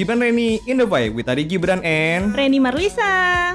Gibran 0.00 0.24
Reni 0.24 0.56
in 0.64 0.80
the 0.80 0.88
vibe 0.88 1.12
with 1.12 1.28
Ari 1.28 1.44
Gibran 1.44 1.84
and 1.84 2.32
Reni 2.32 2.56
Marlisa. 2.56 3.52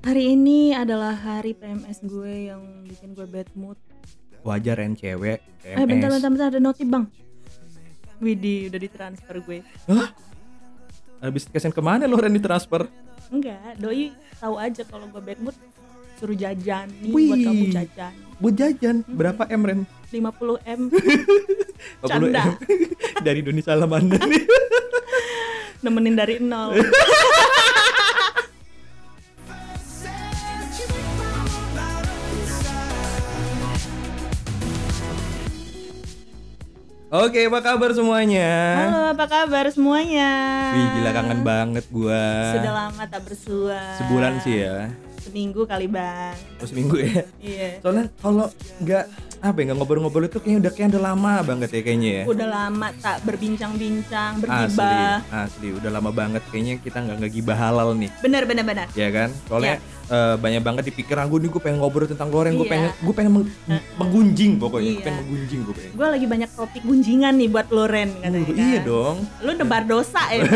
Hari 0.00 0.24
ini 0.32 0.72
adalah 0.72 1.12
hari 1.12 1.52
PMS 1.52 2.00
gue 2.00 2.48
yang 2.48 2.88
bikin 2.88 3.12
gue 3.12 3.28
bad 3.28 3.52
mood. 3.52 3.76
wajar 4.40 4.80
Ren 4.80 4.96
cewek 4.96 5.44
Eh 5.60 5.84
bentar 5.84 6.08
bentar 6.08 6.30
bentar 6.32 6.48
ada 6.48 6.60
notif 6.64 6.88
bang. 6.88 7.04
Widih 8.24 8.72
udah 8.72 8.80
ditransfer 8.80 9.36
gue. 9.44 9.60
Hah? 9.84 10.16
Habis 11.20 11.44
kesen 11.52 11.76
ke 11.76 11.84
mana 11.84 12.08
lo 12.08 12.16
Ren 12.16 12.32
ditransfer? 12.32 12.88
Enggak, 13.28 13.76
doi 13.76 14.16
tahu 14.40 14.56
aja 14.56 14.80
kalau 14.88 15.12
gue 15.12 15.20
bad 15.20 15.44
mood 15.44 15.56
suruh 16.16 16.36
jajan 16.40 16.88
nih 17.04 17.12
Wih. 17.12 17.28
buat 17.28 17.38
kamu 17.44 17.64
jajan. 17.68 18.12
Buat 18.44 18.60
jajan 18.60 19.00
berapa 19.08 19.48
M 19.48 19.62
Ren? 19.64 19.80
50 20.12 20.20
M 20.68 20.92
50 20.92 22.04
Canda. 22.12 22.44
M. 22.44 22.60
Dari 23.24 23.40
Doni 23.40 23.64
Salamander 23.64 24.20
nih. 24.20 24.44
nemenin 25.84 26.12
dari 26.12 26.36
nol. 26.44 26.76
Oke, 37.14 37.48
apa 37.48 37.60
kabar 37.64 37.96
semuanya? 37.96 38.52
Halo, 38.76 39.00
apa 39.16 39.24
kabar 39.24 39.72
semuanya? 39.72 40.28
Wih, 40.76 40.86
gila 41.00 41.10
kangen 41.16 41.40
banget 41.40 41.88
gua. 41.88 42.60
Sudah 42.60 42.72
lama 42.76 43.04
tak 43.08 43.24
bersua. 43.24 43.80
Sebulan 44.04 44.36
sih 44.44 44.68
ya. 44.68 44.92
Seminggu 45.24 45.64
kali 45.64 45.86
bang. 45.86 46.36
Oh, 46.60 46.66
seminggu 46.66 46.96
ya. 46.96 47.24
Iya. 47.40 47.80
Soalnya 47.80 48.12
kalau 48.18 48.46
nggak 48.78 49.04
apa 49.40 49.56
ya 49.56 49.64
nggak 49.66 49.76
ngobrol-ngobrol 49.76 50.24
itu 50.24 50.36
kayaknya 50.36 50.58
udah 50.58 50.72
kayak 50.72 50.88
udah 50.90 51.02
lama 51.04 51.32
banget 51.42 51.68
ya 51.70 51.80
kayaknya 51.80 52.10
ya. 52.10 52.22
Udah 52.24 52.48
lama 52.48 52.86
tak 52.94 53.16
berbincang-bincang, 53.24 54.32
Asli, 54.34 54.42
bergibah. 54.42 55.16
asli, 55.30 55.68
udah 55.70 55.90
lama 55.90 56.10
banget 56.10 56.42
kayaknya 56.48 56.74
kita 56.78 56.98
nggak 56.98 57.18
ngegibah 57.18 57.52
halal 57.54 57.92
nih, 57.92 58.08
Bener 58.18 58.44
bener 58.44 58.64
bener. 58.64 58.86
ya 58.92 59.08
kan? 59.08 59.28
Soalnya 59.44 59.76
eh, 60.06 60.34
banyak 60.34 60.60
banget 60.60 60.84
di 60.84 60.92
pikiran 60.94 61.24
gue 61.26 61.38
nih 61.38 61.50
gue 61.50 61.60
pengen 61.62 61.78
ngobrol 61.78 62.04
tentang 62.04 62.28
goreng, 62.28 62.52
gue 62.54 62.62
Iya. 62.62 62.72
pengen 62.72 62.90
gue 62.98 63.14
pengen 63.14 63.32
meng- 63.34 63.52
menggunjing 63.96 64.52
pokoknya, 64.56 64.80
gue 64.86 64.94
Iya. 64.94 65.04
pengen 65.04 65.18
menggunjing 65.22 65.60
gue 65.62 65.74
pengen. 65.74 65.92
Gue 65.92 66.06
lagi 66.10 66.26
banyak 66.26 66.50
topik 66.50 66.82
gunjingan 66.82 67.34
nih 67.34 67.48
buat 67.50 67.68
Loren 67.68 68.08
katanya. 68.18 68.38
Uh, 68.38 68.46
kan. 68.46 68.56
iya 68.62 68.78
dong. 68.82 69.16
Lu 69.40 69.50
nebar 69.52 69.82
dosa 69.84 70.20
ya. 70.30 70.44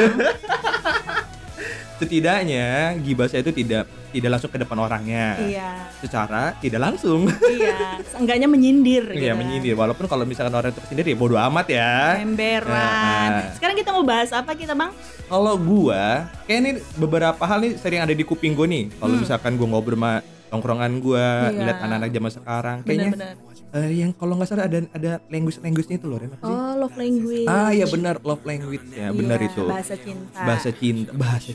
Setidaknya 1.98 2.66
gibah 2.96 3.26
saya 3.26 3.42
itu 3.42 3.50
tidak 3.52 3.90
tidak 4.08 4.30
langsung 4.32 4.50
ke 4.50 4.58
depan 4.58 4.78
orangnya. 4.78 5.26
iya. 5.40 5.70
Secara 5.98 6.56
tidak 6.58 6.80
langsung. 6.82 7.28
Iya, 7.48 8.00
seenggaknya 8.06 8.46
menyindir 8.46 9.04
gitu. 9.08 9.20
Iya 9.20 9.32
menyindir. 9.32 9.74
Walaupun 9.74 10.04
kalau 10.04 10.22
misalkan 10.22 10.52
orang 10.52 10.70
itu 10.70 10.80
kesindir 10.80 11.04
ya 11.04 11.14
bodo 11.14 11.36
amat 11.36 11.66
ya. 11.68 11.92
Emberan. 12.18 13.28
Nah, 13.30 13.52
Sekarang 13.52 13.74
kita 13.74 13.90
mau 13.90 14.02
bahas 14.02 14.30
apa 14.30 14.52
kita, 14.52 14.72
Bang? 14.72 14.92
Kalau 15.24 15.54
gua, 15.56 16.24
kayak 16.44 16.58
ini 16.58 16.70
beberapa 16.94 17.40
hal 17.40 17.58
nih 17.60 17.72
sering 17.76 18.00
ada 18.00 18.12
di 18.12 18.22
kuping 18.22 18.52
gua 18.52 18.64
nih. 18.64 18.88
Kalau 18.92 19.14
misalkan 19.14 19.54
gua 19.54 19.68
ngobrol 19.68 19.94
sama 19.94 20.12
tongkrongan 20.48 20.92
gua, 20.98 21.26
Hmm. 21.44 21.52
Iya. 21.52 21.62
lihat 21.62 21.78
anak-anak 21.82 22.10
zaman 22.10 22.30
sekarang, 22.32 22.76
kayaknya 22.80 23.36
eh, 23.68 23.90
yang 23.94 24.16
kalau 24.16 24.32
nggak 24.32 24.48
salah 24.48 24.64
ada 24.64 24.80
ada 24.88 25.20
language 25.28 25.60
language-nya 25.60 26.00
itu 26.00 26.08
loh, 26.08 26.16
Ren, 26.16 26.32
apa 26.32 26.40
sih? 26.40 26.48
Oh, 26.48 26.72
love 26.78 26.96
language. 26.96 27.44
Ah, 27.44 27.68
ya 27.68 27.84
benar, 27.84 28.16
love 28.24 28.40
language 28.40 28.86
ya, 28.88 29.12
benar 29.12 29.36
Iya, 29.36 29.48
itu. 29.52 29.62
Bahasa 29.68 29.94
cinta. 29.94 30.40
Bahasa 30.40 30.70
cinta, 30.72 31.10
bahasa 31.12 31.50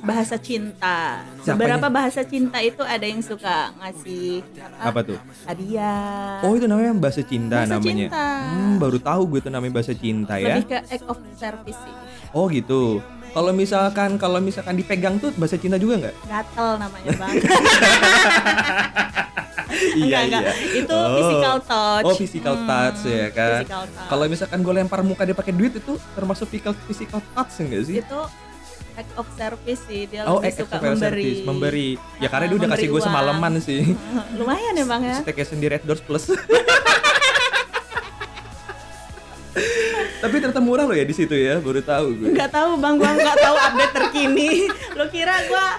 bahasa 0.00 0.36
cinta. 0.36 1.22
Siapanya? 1.38 1.54
Beberapa 1.54 1.86
bahasa 1.88 2.20
cinta 2.22 2.58
itu 2.58 2.80
ada 2.80 3.02
yang 3.02 3.18
suka 3.18 3.74
ngasih 3.76 4.40
apa 4.78 5.00
tuh? 5.02 5.18
hadiah. 5.44 6.38
Oh, 6.40 6.54
itu 6.54 6.64
namanya 6.64 6.94
bahasa 6.94 7.20
cinta 7.20 7.62
Bahasa 7.62 7.76
namanya. 7.76 8.06
cinta. 8.08 8.26
Hmm, 8.48 8.74
baru 8.76 8.98
tahu 8.98 9.22
gue 9.26 9.38
itu 9.40 9.50
namanya 9.50 9.72
bahasa 9.74 9.92
cinta 9.92 10.34
ya. 10.36 10.54
Lebih 10.54 10.64
ke 10.66 10.78
act 10.86 11.04
of 11.04 11.18
service 11.34 11.78
sih. 11.78 11.94
Oh, 12.30 12.46
gitu. 12.48 13.00
Kalau 13.28 13.52
misalkan 13.52 14.16
kalau 14.16 14.38
misalkan 14.38 14.74
dipegang 14.74 15.16
tuh 15.16 15.30
bahasa 15.34 15.54
cinta 15.54 15.76
juga 15.76 16.00
nggak? 16.00 16.14
Gatel 16.24 16.70
namanya, 16.78 17.10
Bang. 17.14 17.34
Iya, 19.68 20.24
Enggak, 20.26 20.42
enggak. 20.42 20.44
Itu 20.74 20.96
physical 21.12 21.56
touch. 21.62 22.04
Oh, 22.04 22.14
physical 22.16 22.54
Hmm, 22.56 22.66
touch 22.66 23.00
ya 23.04 23.28
kan. 23.30 23.62
Kalau 24.08 24.24
misalkan 24.26 24.58
gue 24.58 24.74
lempar 24.74 25.00
muka 25.04 25.22
dia 25.22 25.36
pakai 25.36 25.52
duit 25.52 25.70
itu 25.70 25.92
termasuk 26.16 26.48
physical 26.48 26.72
physical 26.82 27.20
touch 27.30 27.52
enggak 27.60 27.82
sih? 27.84 27.96
itu 28.00 28.20
act 28.98 29.12
of 29.14 29.26
service 29.32 29.80
sih 29.86 30.04
dia 30.04 30.26
Oh, 30.26 30.42
lebih 30.42 30.58
suka 30.58 30.76
service, 30.76 30.98
memberi 30.98 31.38
memberi. 31.40 31.88
Ya 32.18 32.26
karena 32.26 32.44
Ah, 32.44 32.50
dia 32.50 32.58
udah 32.58 32.68
kasih 32.68 32.84
memberi 32.84 32.92
gue 32.92 33.00
semalaman 33.00 33.52
sih. 33.58 33.80
lumayan 34.38 34.74
ya 34.74 34.84
bang 34.84 35.02
ya 35.04 35.16
Staycation 35.22 35.56
di 35.56 35.68
Red 35.68 35.82
Doors 35.84 36.02
Plus. 36.02 36.24
Tapi 40.18 40.34
ternyata 40.36 40.58
murah 40.58 40.82
loh 40.82 40.92
ya 40.92 41.06
di 41.06 41.14
situ 41.14 41.30
ya, 41.30 41.58
baru 41.58 41.78
tahu 41.78 42.06
gue. 42.12 42.34
nggak 42.34 42.50
tahu 42.50 42.74
bang 42.76 42.94
gua 42.98 43.10
nggak 43.12 43.38
tahu 43.38 43.54
update 43.56 43.94
terkini 43.94 44.50
lo 44.98 45.06
kira 45.06 45.46
gua 45.46 45.78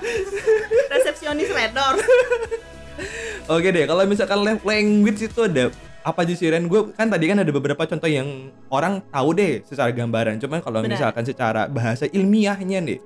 resepsionis 0.90 1.50
redor 1.50 2.00
Oke 3.50 3.68
deh, 3.70 3.84
kalau 3.84 4.04
misalkan 4.06 4.40
language 4.62 5.22
itu 5.22 5.40
ada 5.42 5.72
apa 6.02 6.24
aja 6.24 6.32
sih 6.32 6.48
Ren? 6.48 6.66
Gue 6.66 6.92
kan 6.92 7.06
tadi 7.06 7.26
kan 7.26 7.38
ada 7.38 7.50
beberapa 7.50 7.84
contoh 7.84 8.08
yang 8.08 8.28
orang 8.68 9.04
tahu 9.06 9.30
deh 9.32 9.60
secara 9.62 9.90
gambaran. 9.90 10.38
Cuman 10.38 10.60
kalau 10.60 10.80
misalkan 10.82 11.24
secara 11.24 11.68
bahasa 11.68 12.06
ilmiahnya 12.06 12.80
nih, 12.80 12.98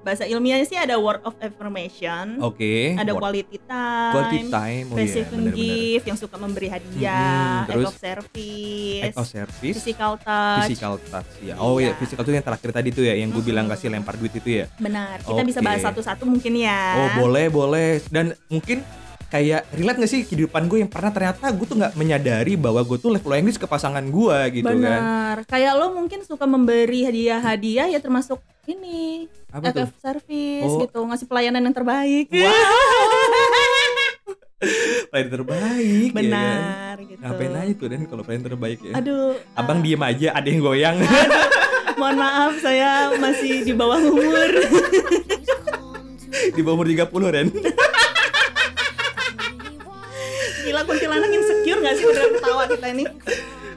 bahasa 0.00 0.24
ilmiahnya 0.24 0.64
sih 0.64 0.76
ada 0.76 0.96
word 0.96 1.22
of 1.22 1.32
affirmation 1.38 2.36
oke. 2.38 2.74
ada 2.92 3.08
word- 3.08 3.22
quality 3.22 3.58
time 3.62 4.10
Quality 4.12 4.38
time, 4.48 4.84
oh 4.88 4.96
receiving 4.96 5.42
benar-benar. 5.46 5.54
gift 5.56 6.04
yang 6.04 6.18
suka 6.18 6.36
memberi 6.36 6.68
hadiah 6.68 7.62
act 7.62 7.68
terus 7.68 7.86
of 7.86 7.94
service 7.96 9.02
act 9.04 9.16
of 9.16 9.26
service, 9.26 9.74
physical 9.78 10.12
touch 10.18 10.66
physical 10.66 10.94
touch 11.00 11.30
ya. 11.40 11.54
Oh 11.56 11.78
ya, 11.78 11.88
Iya. 11.88 11.92
physical 11.96 12.22
touch 12.22 12.34
yang 12.34 12.42
terakhir 12.44 12.70
tadi 12.72 12.88
tuh 12.90 13.04
ya, 13.04 13.14
yang 13.14 13.30
gue 13.30 13.40
bilang 13.40 13.66
kasih 13.66 13.88
lempar 13.88 14.14
duit 14.16 14.34
itu 14.34 14.60
ya. 14.60 14.66
benar 14.76 15.22
kita 15.22 15.42
bisa 15.42 15.58
Oke. 15.58 15.66
bahas 15.66 15.80
satu-satu 15.80 16.22
mungkin 16.24 16.52
ya 16.56 16.80
Oh 16.98 17.22
boleh 17.22 17.46
boleh 17.48 18.02
dan 18.08 18.34
mungkin 18.46 18.82
kayak 19.32 19.64
relate 19.72 19.98
gak 20.04 20.12
sih 20.12 20.20
kehidupan 20.28 20.68
gue 20.68 20.84
yang 20.84 20.92
pernah 20.92 21.08
ternyata 21.08 21.48
gue 21.48 21.64
tuh 21.64 21.80
nggak 21.80 21.96
menyadari 21.96 22.52
bahwa 22.52 22.84
gue 22.84 23.00
tuh 23.00 23.16
love 23.16 23.24
language 23.24 23.56
ke 23.56 23.64
pasangan 23.64 24.04
gue 24.04 24.38
gitu 24.60 24.68
kan. 24.68 24.76
Benar. 24.76 25.36
Kayak 25.48 25.72
lo 25.80 25.96
mungkin 25.96 26.20
suka 26.20 26.44
memberi 26.44 27.08
hadiah-hadiah 27.08 27.88
ya 27.88 27.96
termasuk 27.96 28.44
ini 28.68 29.32
Apa 29.48 29.72
act 29.72 29.76
tuh? 29.80 29.88
service 30.04 30.68
Oh. 30.68 30.84
gitu, 30.84 31.00
ngasih 31.00 31.24
pelayanan 31.24 31.64
yang 31.64 31.72
terbaik. 31.72 32.28
Pelayan 35.10 35.28
terbaik 35.32 36.10
ya 36.12 36.14
kan. 36.14 36.22
Benar 36.22 36.96
gitu. 37.02 37.18
Ngapain 37.18 37.52
aja 37.56 37.72
tuh 37.74 37.86
dan 37.90 38.00
kalau 38.06 38.22
pelayan 38.22 38.44
terbaik 38.46 38.78
ya. 38.78 38.92
Aduh, 38.94 39.34
Abang 39.58 39.82
diem 39.82 39.98
aja 39.98 40.28
ada 40.36 40.46
yang 40.46 40.60
goyang. 40.62 40.96
mohon 42.00 42.16
maaf 42.16 42.54
saya 42.62 43.10
masih 43.16 43.64
di 43.64 43.72
bawah 43.72 43.98
umur. 43.98 44.50
Di 46.52 46.58
bawah 46.58 46.74
umur 46.74 46.90
30 46.90 47.06
Ren. 47.32 47.48
Gila 50.82 50.90
kuntilanak 50.90 51.30
insecure 51.30 51.78
gak 51.78 51.94
sih 51.94 52.04
udah 52.04 52.24
ketawa 52.34 52.62
kita 52.66 52.86
ini? 52.90 53.04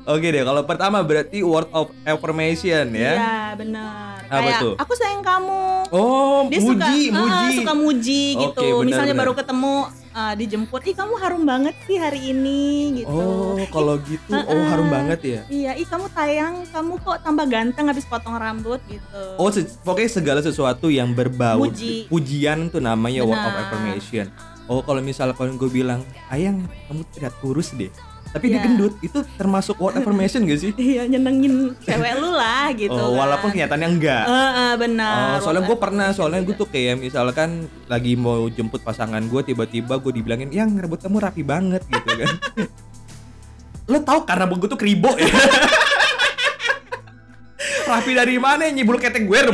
Oke 0.06 0.28
deh, 0.30 0.42
kalau 0.42 0.62
pertama 0.62 0.98
berarti 1.02 1.42
word 1.42 1.70
of 1.70 1.94
affirmation 2.02 2.94
ya. 2.94 3.14
Iya, 3.14 3.38
benar. 3.54 4.18
Apa 4.26 4.42
Kayak 4.42 4.62
tuh? 4.62 4.74
aku 4.78 4.94
sayang 4.96 5.22
kamu. 5.22 5.66
Oh, 5.90 6.46
Dia 6.46 6.62
muji, 6.62 6.66
suka 6.66 6.86
ah, 7.14 7.22
muji. 7.22 7.56
suka 7.58 7.74
muji 7.76 8.24
gitu. 8.36 8.50
Oke, 8.56 8.66
benar, 8.66 8.86
Misalnya 8.86 9.14
benar. 9.14 9.22
baru 9.22 9.34
ketemu 9.38 9.74
ah, 10.12 10.34
dijemput, 10.34 10.82
"Ih, 10.84 10.96
kamu 10.96 11.14
harum 11.16 11.44
banget 11.44 11.76
sih 11.86 11.98
hari 11.98 12.22
ini." 12.28 12.62
gitu. 13.02 13.10
Oh, 13.12 13.62
kalau 13.70 13.98
gitu, 14.00 14.30
oh 14.30 14.42
Heeh. 14.42 14.66
harum 14.68 14.90
banget 14.90 15.20
ya. 15.22 15.42
Iya, 15.46 15.72
ih 15.74 15.86
kamu 15.86 16.10
tayang, 16.12 16.54
kamu 16.70 16.94
kok 17.02 17.18
tambah 17.22 17.46
ganteng 17.46 17.86
habis 17.86 18.06
potong 18.06 18.34
rambut 18.34 18.82
gitu. 18.86 19.22
Oh, 19.38 19.50
se- 19.50 19.78
pokoknya 19.82 20.10
segala 20.12 20.40
sesuatu 20.42 20.90
yang 20.90 21.14
berbau 21.14 21.62
Muji. 21.62 22.10
pujian 22.10 22.70
tuh 22.70 22.82
namanya 22.82 23.22
word 23.22 23.38
of 23.38 23.54
affirmation. 23.60 24.30
Oh, 24.66 24.82
kalau 24.82 24.98
misalkan 25.00 25.56
gue 25.56 25.70
bilang, 25.70 26.02
"Ayang, 26.28 26.66
kamu 26.90 27.02
tidak 27.14 27.34
kurus 27.38 27.74
deh." 27.74 27.94
Tapi 28.36 28.52
dia 28.52 28.60
Iya. 28.60 28.68
gendut, 28.68 28.94
itu 29.00 29.24
termasuk 29.40 29.80
word 29.80 29.96
affirmation 29.96 30.44
gak 30.44 30.60
sih? 30.60 30.72
Iya, 30.92 31.08
nyenengin 31.08 31.72
cewek 31.80 32.14
lu 32.20 32.36
lah 32.36 32.68
gitu. 32.82 32.92
oh, 32.92 33.16
walaupun 33.16 33.48
kan. 33.48 33.56
kenyataannya 33.56 33.90
enggak. 33.96 34.26
Eh, 34.28 34.52
eh, 34.60 34.74
benar. 34.76 35.16
Oh, 35.16 35.38
soalnya 35.40 35.64
gue 35.64 35.78
pernah, 35.80 36.08
soalnya 36.12 36.42
gue 36.44 36.52
tuh 36.52 36.68
kayak 36.68 37.00
misalkan 37.00 37.72
lagi 37.88 38.20
mau 38.20 38.44
jemput 38.52 38.84
pasangan 38.84 39.24
gue, 39.24 39.42
tiba-tiba 39.46 39.96
gue 40.04 40.12
dibilangin, 40.20 40.52
yang 40.52 40.76
rambut 40.76 41.00
kamu 41.00 41.24
rapi 41.24 41.48
banget 41.48 41.88
gitu 41.88 42.12
kan. 42.12 42.36
Lo 43.96 44.04
tau 44.04 44.28
rambut 44.28 44.68
gue 44.68 44.70
tuh 44.76 44.80
kribo 44.82 45.16
ya? 45.16 45.32
Rapi 47.86 48.12
dari 48.18 48.36
mana 48.42 48.68
nyibul 48.70 48.98
ketek 48.98 49.26
gue. 49.26 49.40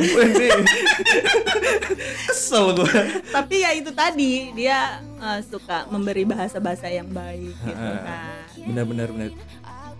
Kesel 2.31 2.65
gue. 2.75 2.95
Tapi 3.29 3.55
ya 3.63 3.71
itu 3.75 3.91
tadi 3.91 4.51
dia 4.55 5.03
eh, 5.19 5.39
suka 5.45 5.87
memberi 5.91 6.23
bahasa-bahasa 6.25 6.87
yang 6.87 7.07
baik 7.11 7.53
gitu 7.53 7.91
kan. 8.03 8.43
Benar-benar 8.55 9.07
benar. 9.11 9.29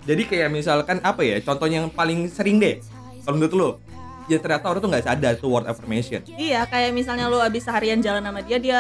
Jadi 0.02 0.24
kayak 0.26 0.50
misalkan 0.50 0.98
apa 1.06 1.22
ya? 1.22 1.38
Contoh 1.46 1.70
yang 1.70 1.88
paling 1.94 2.26
sering 2.32 2.58
deh. 2.58 2.82
Kalau 3.22 3.38
menurut 3.38 3.54
lo, 3.54 3.70
ya 4.26 4.42
ternyata 4.42 4.66
orang 4.66 4.82
tuh 4.82 4.90
nggak 4.90 5.06
sadar 5.06 5.34
tuh 5.38 5.50
word 5.54 5.70
affirmation. 5.70 6.26
Iya, 6.26 6.66
kayak 6.66 6.90
misalnya 6.90 7.30
lu 7.30 7.38
abis 7.38 7.70
seharian 7.70 8.02
jalan 8.02 8.26
sama 8.26 8.42
dia, 8.42 8.58
dia 8.58 8.80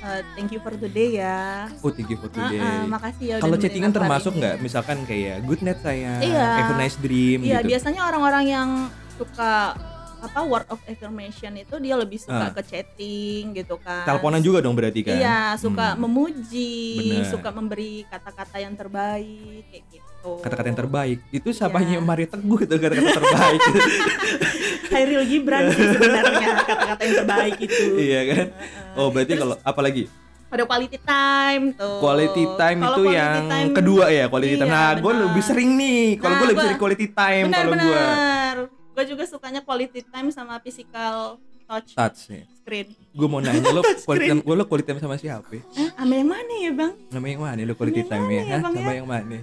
Eh, 0.00 0.22
thank 0.32 0.48
you 0.48 0.60
for 0.60 0.72
today 0.72 1.20
ya. 1.20 1.68
Oh, 1.84 1.92
thank 1.92 2.08
you 2.08 2.16
for 2.16 2.32
today. 2.32 2.56
Heeh, 2.56 2.88
makasih 2.88 3.24
ya. 3.26 3.36
Kalau 3.36 3.56
chattingan 3.56 3.92
termasuk 3.92 4.32
nggak? 4.32 4.56
Misalkan 4.58 5.04
kayak 5.04 5.44
good 5.44 5.60
night 5.60 5.76
sayang, 5.78 6.24
Iya. 6.24 6.48
have 6.56 6.72
a 6.72 6.78
nice 6.80 6.96
dream 6.96 7.44
Iya, 7.44 7.60
gitu. 7.60 7.68
biasanya 7.68 8.08
orang-orang 8.08 8.44
yang 8.48 8.68
suka 9.14 9.76
apa 10.20 10.40
word 10.44 10.68
of 10.68 10.80
affirmation 10.84 11.52
itu 11.54 11.76
dia 11.76 11.96
lebih 11.96 12.16
suka 12.16 12.48
Ah. 12.48 12.52
ke 12.52 12.60
chatting 12.62 13.52
gitu 13.52 13.76
kan. 13.76 14.04
Teleponan 14.04 14.40
juga 14.40 14.60
dong 14.60 14.72
berarti 14.72 15.00
kan? 15.00 15.16
Iya, 15.16 15.40
suka 15.56 15.92
Hmm. 15.92 16.00
memuji, 16.00 16.80
Bener. 17.20 17.28
suka 17.28 17.48
memberi 17.50 18.04
kata-kata 18.04 18.56
yang 18.56 18.72
terbaik 18.72 19.64
kayak 19.68 19.84
gitu. 19.90 20.09
Kata-kata 20.20 20.66
yang 20.66 20.78
terbaik. 20.78 21.18
Itu 21.30 21.48
sapanya 21.50 21.96
Iya. 21.96 22.00
Mario 22.00 22.26
Teguh 22.26 22.58
itu 22.58 22.74
kata-kata 22.74 23.10
terbaik. 23.14 23.60
Hairil 24.90 25.22
Gibran 25.24 25.70
sih 25.70 25.86
sebenarnya 25.88 26.48
kata-kata 26.62 27.00
yang 27.00 27.16
terbaik 27.16 27.56
itu. 27.58 27.84
iya 27.96 28.20
kan? 28.26 28.46
Oh, 28.94 29.08
berarti 29.08 29.32
Terus- 29.32 29.40
kalau 29.40 29.56
apa 29.56 29.80
lagi? 29.80 30.04
Pada 30.46 30.66
quality 30.66 30.98
time 30.98 31.64
tuh. 31.72 31.96
Quality 32.00 32.44
time 32.52 32.78
Kalau 32.80 32.90
itu 32.90 33.02
quality 33.06 33.14
yang 33.14 33.42
time- 33.46 33.70
kedua 33.72 34.04
ya, 34.10 34.24
quality 34.26 34.56
time. 34.56 34.66
Iya, 34.66 34.74
Nah, 34.74 34.90
gue 34.98 35.12
lebih 35.16 35.42
sering 35.42 35.70
nih. 35.72 36.02
Kalau 36.16 36.26
Nah, 36.26 36.38
gue 36.38 36.48
lebih 36.48 36.62
sering 36.64 36.80
quality 36.80 37.06
time 37.08 37.44
kalau 37.48 37.72
gue. 37.72 38.04
Gue 38.90 39.04
juga 39.06 39.24
sukanya 39.24 39.60
quality 39.60 40.00
time 40.02 40.28
sama 40.28 40.58
physical 40.58 41.38
touch 41.64 41.94
touch 41.94 42.18
nih. 42.28 42.42
screen. 42.52 42.86
Gue 43.10 43.28
mau 43.30 43.38
nanya 43.38 43.62
lo 43.70 43.78
quality 44.04 44.26
time, 44.28 44.42
gue 44.42 44.54
lo 44.56 44.64
quality 44.66 44.86
time 44.88 44.98
sama 44.98 45.14
siapa? 45.14 45.46
ya? 45.48 45.62
Eh, 45.78 45.88
sama 45.88 46.12
yang 46.12 46.28
mana 46.28 46.52
ya 46.58 46.70
bang? 46.74 46.92
Nama 47.08 47.26
yang 47.28 47.40
mana 47.40 47.60
lo 47.62 47.74
quality 47.74 48.02
time 48.02 48.26
ya? 48.28 48.42
ya? 48.44 48.56
Bang, 48.58 48.74
Sama 48.74 48.82
ya? 48.84 48.94
yang 48.96 49.06
mana? 49.06 49.38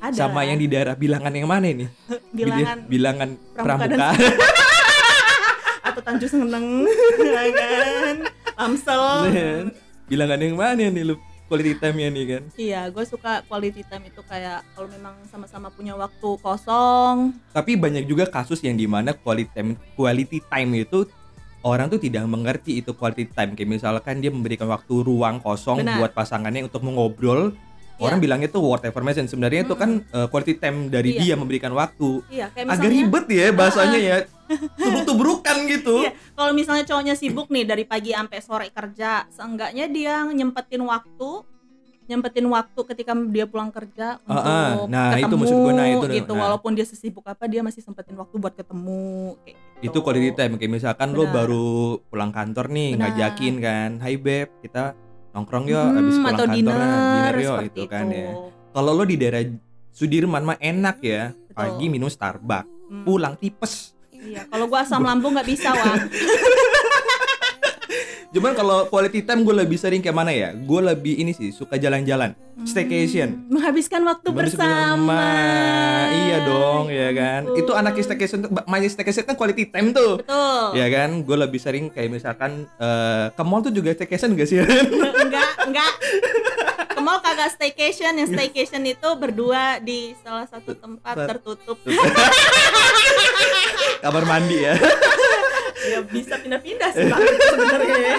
Ada. 0.00 0.26
Sama 0.26 0.48
yang 0.48 0.56
di 0.56 0.64
daerah 0.64 0.96
bilangan 0.96 1.28
yang 1.28 1.44
mana 1.44 1.68
nih? 1.68 1.88
bilangan 2.38 2.76
bilangan 2.88 3.28
Pramuka 3.52 4.08
dan 4.16 4.16
atau 5.90 6.00
Tanjung 6.00 6.30
Seneng, 6.30 6.66
ya 7.36 7.42
kan? 7.52 8.16
Amsel. 8.56 9.04
Bilangan 10.08 10.38
yang 10.40 10.56
mana 10.56 10.88
nih 10.88 11.04
lu 11.04 11.14
quality 11.50 11.74
time 11.82 11.96
ya 11.98 12.08
nih 12.08 12.24
kan? 12.30 12.42
Iya, 12.54 12.80
gue 12.94 13.04
suka 13.04 13.42
quality 13.44 13.82
time 13.84 14.06
itu 14.06 14.22
kayak 14.22 14.62
kalau 14.72 14.88
memang 14.88 15.18
sama-sama 15.28 15.68
punya 15.68 15.98
waktu 15.98 16.28
kosong. 16.40 17.34
Tapi 17.50 17.74
banyak 17.74 18.06
juga 18.06 18.30
kasus 18.30 18.62
yang 18.62 18.78
di 18.78 18.86
mana 18.86 19.12
quality 19.12 19.50
time 19.50 19.70
quality 19.98 20.38
time 20.46 20.70
itu 20.78 21.10
orang 21.66 21.90
tuh 21.90 22.00
tidak 22.00 22.24
mengerti 22.30 22.80
itu 22.80 22.94
quality 22.94 23.28
time. 23.34 23.58
Kayak 23.58 23.82
misalkan 23.82 24.22
dia 24.22 24.30
memberikan 24.30 24.70
waktu 24.70 24.94
ruang 25.02 25.42
kosong 25.42 25.82
Benar. 25.82 25.98
buat 25.98 26.12
pasangannya 26.14 26.70
untuk 26.70 26.86
mengobrol. 26.86 27.52
Orang 28.00 28.18
bilangnya 28.18 28.48
itu 28.48 28.58
word 28.58 28.82
affirmation. 28.82 29.24
Sebenarnya 29.24 29.62
itu 29.62 29.74
kan 29.74 30.00
eh, 30.02 30.26
quality 30.26 30.54
time 30.56 30.88
dari 30.88 31.12
Iya. 31.12 31.20
dia 31.22 31.34
memberikan 31.36 31.72
waktu. 31.72 32.24
Iya, 32.28 32.48
kayak 32.50 32.66
Agak 32.66 32.80
misalnya. 32.80 32.96
ribet 32.96 33.24
ya 33.28 33.46
bahasanya 33.52 33.98
ya. 33.98 34.16
Tubruk-tubrukan 34.80 35.56
gitu. 35.68 35.94
Iya, 36.02 36.12
kalau 36.34 36.52
misalnya 36.52 36.82
cowoknya 36.82 37.14
sibuk 37.14 37.46
nih 37.48 37.64
dari 37.64 37.84
pagi 37.84 38.10
sampai 38.10 38.38
sore 38.40 38.66
kerja, 38.70 39.28
seenggaknya 39.28 39.86
dia 39.86 40.24
nyempetin 40.24 40.82
waktu 40.82 41.46
nyempetin 42.06 42.42
waktu 42.42 42.80
ketika 42.90 43.14
dia 43.30 43.46
pulang 43.46 43.70
kerja 43.70 44.18
untuk 44.26 44.42
Ah, 44.42 44.82
ah. 44.82 44.90
Nah, 44.90 45.14
itu 45.14 45.30
ketemu 45.30 45.38
maksud 45.38 45.56
gue, 45.56 45.72
nah, 45.72 45.86
itu, 45.86 46.06
gitu 46.10 46.32
nah. 46.34 46.40
walaupun 46.42 46.74
dia 46.74 46.82
sesibuk 46.82 47.22
apa 47.22 47.46
dia 47.46 47.62
masih 47.62 47.86
sempetin 47.86 48.18
waktu 48.18 48.34
buat 48.34 48.50
ketemu 48.50 48.98
kayak 49.46 49.54
gitu. 49.78 49.86
Itu 49.86 49.98
quality 50.02 50.30
time 50.34 50.58
kayak 50.58 50.72
misalkan 50.74 51.14
lo 51.14 51.22
Benar. 51.22 51.34
baru 51.38 51.68
pulang 52.10 52.34
kantor 52.34 52.66
nih 52.66 52.88
Benar. 52.90 53.14
ngajakin 53.14 53.54
kan, 53.62 53.90
"Hai 54.02 54.18
beb, 54.18 54.50
kita 54.58 54.98
nongkrong 55.30 55.66
yuk 55.66 55.78
Hmm, 55.80 55.96
habis 55.96 56.16
pulang 56.16 56.32
atau 56.32 56.44
kantor 56.44 56.56
dinner, 56.56 57.00
dinner 57.08 57.34
seperti 57.36 57.66
gitu 57.68 57.82
kan 57.86 58.04
itu. 58.04 58.16
ya." 58.16 58.32
Kalau 58.70 58.90
lo 58.92 59.04
di 59.04 59.16
daerah 59.16 59.42
Sudirman 59.90 60.42
mah 60.44 60.56
enak 60.56 60.96
ya, 61.00 61.22
Betul. 61.30 61.50
pagi 61.52 61.86
minum 61.88 62.06
Starbucks, 62.06 62.70
Hmm, 62.86 63.02
pulang 63.02 63.34
tipes. 63.34 63.94
Iya, 64.10 64.46
kalau 64.46 64.66
gua 64.66 64.82
asam 64.82 65.00
lambung 65.00 65.32
nggak 65.32 65.46
bisa, 65.46 65.70
Wang. 65.70 65.98
Cuman 68.30 68.54
kalau 68.54 68.86
quality 68.86 69.26
time 69.26 69.42
gue 69.42 69.50
lebih 69.52 69.74
sering 69.74 69.98
kayak 69.98 70.14
mana 70.14 70.30
ya? 70.30 70.54
Gue 70.54 70.78
lebih 70.78 71.18
ini 71.18 71.34
sih 71.34 71.50
suka 71.50 71.74
jalan-jalan, 71.74 72.30
staycation. 72.62 73.26
Hmm, 73.42 73.58
Menghabiskan 73.58 74.06
waktu 74.06 74.28
Baru 74.30 74.46
bersama. 74.46 75.18
Iya 76.08 76.46
dong, 76.46 76.86
ya 76.88 77.10
kan. 77.10 77.50
Gitu. 77.50 77.66
Itu 77.66 77.72
anak 77.74 77.98
staycation 77.98 78.38
tuh, 78.40 78.50
main 78.64 78.86
staycation 78.86 79.26
kan 79.26 79.34
quality 79.34 79.66
time 79.66 79.90
tuh. 79.90 80.22
Betul. 80.22 80.78
Ya 80.78 80.86
kan, 80.88 81.26
gue 81.26 81.36
lebih 81.36 81.58
sering 81.58 81.90
kayak 81.90 82.06
misalkan 82.08 82.70
eh, 82.78 83.34
ke 83.34 83.42
mall 83.42 83.66
tuh 83.66 83.74
juga 83.74 83.90
staycation 83.90 84.30
gak 84.32 84.46
sih? 84.46 84.62
enggak, 84.62 85.50
enggak. 85.66 85.92
Ke 86.86 87.00
mall 87.02 87.18
kagak 87.18 87.50
staycation, 87.50 88.14
yang 88.14 88.30
staycation 88.30 88.86
itu 88.86 89.08
berdua 89.18 89.82
di 89.82 90.14
salah 90.22 90.46
satu 90.46 90.78
tempat 90.78 91.18
Tempat. 91.18 91.28
tertutup. 91.34 91.82
Kamar 94.00 94.22
mandi 94.22 94.62
ya. 94.62 94.78
ya 95.82 95.98
bisa 96.02 96.34
pindah-pindah 96.36 96.90
sih 96.90 97.06
Bang, 97.06 97.20
sebenarnya. 97.22 97.96
ya. 97.96 98.16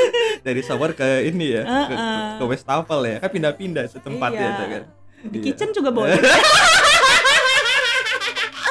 Dari 0.46 0.60
shower 0.60 0.90
ke 0.92 1.06
ini 1.24 1.46
ya, 1.52 1.62
ke, 1.62 1.94
Heeh. 1.94 2.26
ke 2.36 2.44
Westafel 2.44 3.00
ya. 3.04 3.16
Kan 3.18 3.30
pindah-pindah 3.30 3.84
setempat 3.86 4.30
ya, 4.30 4.38
Iya. 4.38 4.48
itu 4.48 4.64
kan. 4.68 4.82
Di 5.24 5.38
Iya. 5.38 5.44
kitchen 5.46 5.68
juga 5.72 5.90
boleh 5.96 6.18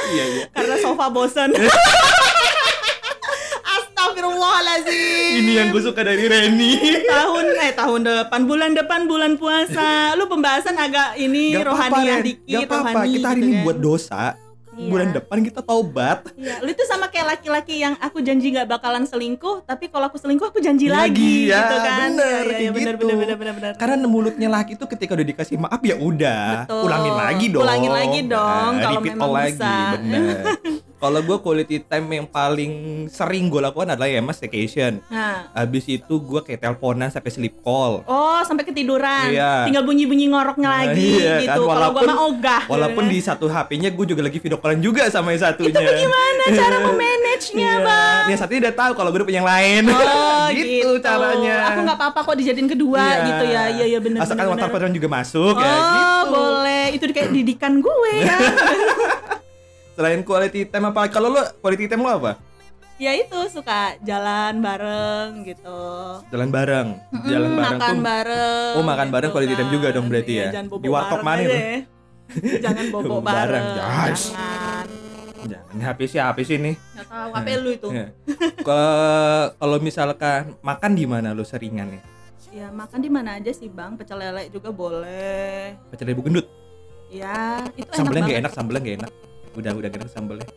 Iya, 0.06 0.24
iya. 0.30 0.44
karena 0.50 0.76
sofa 0.78 1.08
bosan. 1.08 1.50
Astagfirullahalazim. 3.66 5.34
Ini 5.40 5.52
yang 5.56 5.68
gue 5.70 5.82
suka 5.82 6.02
dari 6.02 6.26
Reni. 6.26 6.74
tahun 7.04 7.46
eh 7.58 7.72
tahun 7.74 8.02
depan 8.04 8.42
bulan 8.44 8.72
depan 8.74 9.02
bulan 9.06 9.34
puasa 9.34 9.88
lu 10.14 10.28
pembahasan 10.28 10.76
agak 10.76 11.16
ini 11.16 11.54
Gak 11.54 11.64
apa-apa, 11.64 11.72
rohaniah 11.96 12.18
Ren. 12.18 12.24
dikit 12.24 12.46
Gak 12.46 12.62
apa-apa. 12.64 12.84
rohani 12.94 13.10
Kita 13.10 13.28
hari 13.28 13.40
gitu 13.40 13.46
ini 13.46 13.54
kan. 13.54 13.64
buat 13.64 13.78
dosa. 13.80 14.24
Iya. 14.74 14.90
Bulan 14.90 15.10
depan 15.14 15.38
kita 15.42 15.62
taubat. 15.62 16.34
Iya, 16.34 16.58
lu 16.60 16.70
itu 16.70 16.84
sama 16.84 17.06
kayak 17.06 17.38
laki-laki 17.38 17.76
yang 17.78 17.94
aku 17.98 18.20
janji 18.20 18.50
nggak 18.50 18.66
bakalan 18.68 19.06
selingkuh, 19.06 19.62
tapi 19.64 19.86
kalau 19.88 20.10
aku 20.10 20.18
selingkuh 20.18 20.50
aku 20.50 20.58
janji 20.60 20.90
Lagi, 20.90 21.14
lagi, 21.14 21.36
ya, 21.46 21.58
gitu 21.62 21.76
kan. 21.78 21.98
bener, 22.10 22.24
Iya, 22.26 22.42
iya, 22.44 22.58
kayak 22.58 22.74
bener, 22.74 22.94
gitu. 22.94 23.06
bener, 23.06 23.18
bener, 23.18 23.38
bener, 23.38 23.54
bener. 23.54 23.72
Karena 23.78 23.96
mulutnya 24.04 24.50
laki 24.50 24.74
tuh 24.74 24.90
ketika 24.90 25.14
udah 25.14 25.28
dikasih 25.28 25.56
maaf 25.58 25.82
ya 25.82 25.96
udah, 25.96 26.66
Betul. 26.66 26.82
ulangin 26.90 27.14
lagi 27.14 27.46
dong. 27.48 27.64
Ulangin 27.64 27.92
lagi 27.92 28.20
dong, 28.26 28.72
Nah, 28.74 28.82
kalau 28.82 29.00
memang 29.00 29.22
all 29.24 29.36
bisa. 29.46 29.62
lagi, 29.62 29.78
bener. 29.94 30.38
Kalau 31.04 31.20
gue 31.20 31.36
quality 31.38 31.84
time 31.84 32.08
yang 32.14 32.24
paling 32.24 32.72
sering 33.08 33.52
gue 33.52 33.60
lakukan 33.60 33.92
adalah 33.92 34.08
ya 34.08 34.24
mas 34.24 34.40
staycation. 34.40 35.04
Nah, 35.06 35.52
Abis 35.54 35.84
itu 35.86 36.16
gue 36.16 36.40
kayak 36.40 36.64
teleponan 36.64 37.12
sampai 37.12 37.28
sleep 37.28 37.60
call. 37.60 38.08
oh 38.08 38.40
sampai 38.42 38.64
ketiduran, 38.64 39.28
Iya. 39.28 39.68
tinggal 39.68 39.84
bunyi-bunyi 39.84 40.26
ngoroknya 40.26 40.64
Nah, 40.66 40.78
lagi 40.82 41.12
iya, 41.20 41.44
gitu. 41.44 41.52
kan, 41.52 41.58
Kalau 41.60 41.68
walaupun- 41.92 42.08
mah 42.08 42.20
ogah. 42.24 42.62
Walaupun 42.66 43.04
di 43.06 43.20
satu 43.20 43.46
HP-nya 43.46 43.92
gue 43.92 44.06
juga 44.08 44.24
lagi 44.24 44.40
video 44.40 44.56
callan 44.58 44.80
juga 44.80 45.04
sama 45.08 45.32
yang 45.32 45.44
satunya. 45.44 45.70
itu 45.70 45.82
bagaimana 45.82 46.44
cara 46.54 46.78
memanage-nya, 46.82 47.72
Iya. 47.74 47.84
bang? 47.84 48.24
Yang 48.26 48.40
satunya 48.40 48.60
udah 48.64 48.76
tahu 48.78 48.92
kalau 48.94 49.10
gue 49.12 49.20
udah 49.20 49.28
punya 49.28 49.38
yang 49.38 49.50
lain. 49.50 49.84
Oh 49.90 50.46
gitu, 50.56 50.90
caranya. 51.00 51.56
Aku 51.68 51.80
nggak 51.84 51.98
apa-apa 52.00 52.20
kok 52.22 52.36
dijadiin 52.38 52.70
kedua 52.70 53.04
Iya. 53.04 53.26
gitu 53.26 53.44
ya. 53.46 53.64
Iya 53.74 53.86
iya 53.90 54.00
benar. 54.00 54.24
Asalkan 54.24 54.48
water 54.50 54.70
pattern 54.70 54.94
juga 54.94 55.08
masuk 55.10 55.52
Oh 55.52 55.60
ya 55.60 55.76
gitu. 55.76 56.32
boleh. 56.32 56.86
Itu 56.92 57.04
kayak 57.10 57.30
didikan 57.30 57.74
gue 57.78 58.08
ya. 58.18 58.36
Selain 59.94 60.22
quality 60.22 60.66
time 60.66 60.90
apa? 60.90 61.06
Kalau 61.08 61.30
lo 61.30 61.42
quality 61.60 61.86
time 61.86 62.02
lo 62.02 62.14
apa? 62.16 62.34
ya 62.96 63.10
itu 63.12 63.36
suka 63.50 63.98
jalan 64.00 64.62
bareng 64.62 65.44
gitu. 65.44 65.82
Jalan 66.30 66.50
bareng. 66.50 66.88
Jalan 67.26 67.50
Mm, 67.50 67.58
bareng 67.58 67.74
makan 67.76 67.90
tuh. 67.92 68.00
bareng. 68.02 68.74
Oh, 68.74 68.86
makan 68.86 69.08
bareng 69.10 69.30
quality 69.30 69.54
time 69.54 69.72
juga 69.72 69.88
dong 69.92 70.08
berarti 70.08 70.32
Iya, 70.32 70.40
ya? 70.40 70.50
Jangan 70.54 70.68
bobo 70.70 70.80
Di 70.80 70.90
bareng 70.90 71.22
mana 71.22 71.42
ya. 71.42 71.60
Jangan 72.62 72.86
bobo 72.94 73.16
bareng. 73.20 73.66
bareng, 73.66 73.66
yes. 74.08 74.24
Jangan. 74.30 74.88
Jangan 75.44 75.76
HP 75.84 76.00
sih 76.08 76.20
HP 76.22 76.38
sih 76.46 76.58
nih. 76.58 76.76
Nggak 76.80 77.08
tahu 77.10 77.30
apa 77.34 77.52
lu 77.58 77.70
itu. 77.74 77.88
Ya. 77.92 78.06
Ke- 78.58 79.50
Kalau 79.54 79.78
misalkan 79.78 80.42
makan 80.62 80.92
di 80.94 81.04
mana 81.04 81.36
lo 81.36 81.44
seringan 81.44 81.90
nih? 81.90 82.02
Ya 82.54 82.70
makan 82.70 83.00
di 83.02 83.10
mana 83.10 83.36
aja 83.36 83.52
sih 83.52 83.68
bang. 83.68 83.98
Pecel 83.98 84.16
lele 84.16 84.48
juga 84.48 84.70
boleh. 84.72 85.76
Pecel 85.90 86.08
ibu 86.08 86.22
gendut. 86.22 86.48
Ya 87.10 87.60
itu 87.76 87.90
Sambelnya 87.90 88.22
enak 88.22 88.30
banget. 88.30 88.40
enak, 88.40 88.52
sambelnya 88.54 88.82
nggak 88.82 88.98
enak. 89.02 89.12
Udah 89.54 89.72
udah 89.74 89.90
enak 89.90 90.10
sambelnya. 90.10 90.48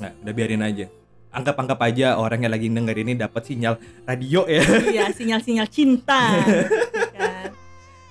Nggak, 0.00 0.12
udah 0.24 0.32
biarin 0.32 0.64
aja. 0.64 0.86
Anggap-anggap 1.30 1.78
aja 1.86 2.18
orang 2.18 2.42
yang 2.42 2.52
lagi 2.52 2.66
denger 2.66 2.96
ini 3.06 3.12
dapat 3.14 3.42
sinyal 3.46 3.74
radio 4.08 4.42
ya. 4.50 4.64
Iya 4.90 5.06
sinyal-sinyal 5.14 5.68
cinta. 5.70 6.42
kan. 7.18 7.48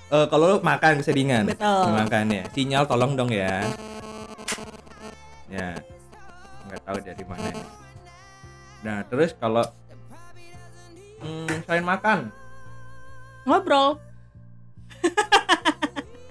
Eh, 0.10 0.26
kalau 0.32 0.46
lo 0.46 0.56
makan 0.64 1.04
keseringan. 1.04 1.52
Betul. 1.52 1.86
Makan 1.94 2.26
ya. 2.32 2.44
Sinyal 2.56 2.84
tolong 2.88 3.20
dong 3.20 3.30
ya. 3.34 3.66
Ya. 5.52 5.76
Nggak 6.70 6.82
tahu 6.86 6.98
dari 7.04 7.24
mana. 7.28 7.50
ya. 7.50 7.66
Nah, 8.80 8.98
terus 9.12 9.36
kalau 9.36 9.66
hmm, 11.20 11.68
selain 11.68 11.84
makan, 11.84 12.32
Ngobrol. 13.50 13.98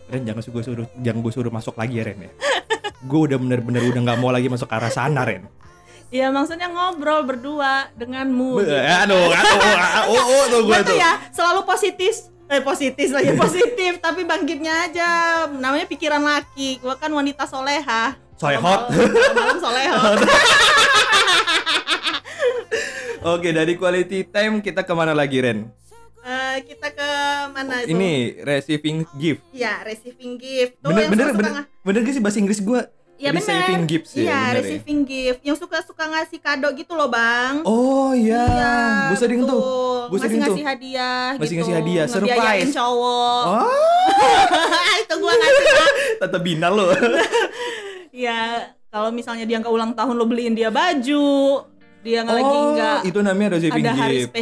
Ren 0.09 0.25
jangan 0.25 0.41
gue 0.41 0.63
suruh 0.65 0.87
jangan 1.05 1.21
gue 1.21 1.33
suruh 1.33 1.53
masuk 1.53 1.75
lagi 1.77 2.01
ya 2.01 2.05
Ren 2.09 2.25
ya. 2.25 2.33
Gue 3.01 3.21
udah 3.25 3.39
bener-bener 3.39 3.83
udah 3.87 4.01
nggak 4.03 4.19
mau 4.19 4.31
lagi 4.31 4.47
masuk 4.47 4.67
ke 4.67 4.75
arah 4.75 4.91
sana 4.91 5.23
Ren. 5.23 5.47
Ya 6.09 6.33
maksudnya 6.33 6.67
ngobrol 6.67 7.23
berdua 7.23 7.93
denganmu. 7.95 8.59
Be- 8.59 8.73
aduh, 8.73 9.29
aduh, 9.29 9.59
oh, 10.09 10.25
oh, 10.25 10.43
tuh 10.49 10.61
gue 10.65 10.73
Gue 10.73 10.79
tuh 10.81 10.87
tuh. 10.91 10.97
ya 10.97 11.13
selalu 11.31 11.63
positif. 11.63 12.15
Eh 12.49 12.65
positif 12.65 13.13
lagi 13.13 13.37
positif 13.45 14.01
tapi 14.01 14.25
bangkitnya 14.25 14.89
aja. 14.89 15.11
Namanya 15.47 15.85
pikiran 15.85 16.25
laki. 16.25 16.81
Gua 16.81 16.97
kan 16.97 17.13
wanita 17.13 17.45
soleha. 17.45 18.17
Solehot. 18.35 18.89
Malam 19.37 19.59
solehot. 19.61 20.19
Oke, 23.21 23.51
dari 23.51 23.75
quality 23.75 24.25
time 24.25 24.63
kita 24.63 24.81
ke 24.81 24.93
mana 24.95 25.11
lagi 25.11 25.43
Ren? 25.43 25.69
Eh, 26.21 26.57
kita 26.65 26.89
ke 26.91 27.11
mana 27.51 27.75
itu? 27.81 27.91
Ini 27.91 28.13
receiving 28.41 29.07
gift. 29.15 29.41
Ya, 29.49 29.81
receiving 29.81 30.37
gift. 30.37 30.77
Tuh 30.77 30.89
Bener 30.89 31.03
yang 31.03 31.11
bener 31.11 31.27
bener, 31.33 31.53
nga- 31.55 31.67
bener 31.81 32.01
gak 32.03 32.13
sih 32.13 32.21
bahasa 32.21 32.39
Inggris 32.39 32.61
gua? 32.61 32.83
Iya 33.17 33.31
bener. 33.31 33.43
Receiving 33.43 33.83
gifts 33.85 34.11
ya, 34.13 34.21
Iya, 34.21 34.31
bener 34.31 34.47
ya? 34.47 34.59
receiving 34.61 35.01
gift. 35.05 35.41
Yang 35.43 35.57
suka-suka 35.59 36.05
ngasih 36.07 36.39
kado 36.39 36.69
gitu 36.73 36.93
loh, 36.93 37.09
Bang. 37.09 37.63
Oh 37.65 38.15
iya, 38.15 38.47
gue 39.09 39.19
sering 39.19 39.43
tuh. 39.43 39.59
Gua 40.07 40.19
sering 40.19 40.39
ngasih 40.39 40.47
tuh. 40.47 40.55
ngasih 40.55 40.65
hadiah 40.65 41.27
Ngasih 41.33 41.43
gitu. 41.45 41.59
ngasih 41.59 41.75
hadiah, 41.75 42.07
surprise. 42.07 42.71
cowok. 42.71 43.43
Oh, 43.49 43.73
itu 45.03 45.15
gua 45.17 45.33
ngasih 45.35 45.65
tante 46.19 46.39
Bina 46.41 46.69
lo. 46.69 46.87
Ya, 48.09 48.41
kalau 48.89 49.11
misalnya 49.11 49.45
dia 49.45 49.59
nggak 49.59 49.71
ulang 49.71 49.95
tahun 49.95 50.15
lo 50.15 50.25
beliin 50.25 50.51
dia 50.51 50.71
baju, 50.71 51.63
dia 52.01 52.19
nggak 52.21 52.35
lagi 52.35 52.51
oh, 52.53 52.67
nggak 52.73 52.99
itu 53.05 53.19
namanya 53.21 53.49
receiving 53.55 53.85
ada 53.85 53.93
hari 53.95 54.27
gift. 54.27 54.35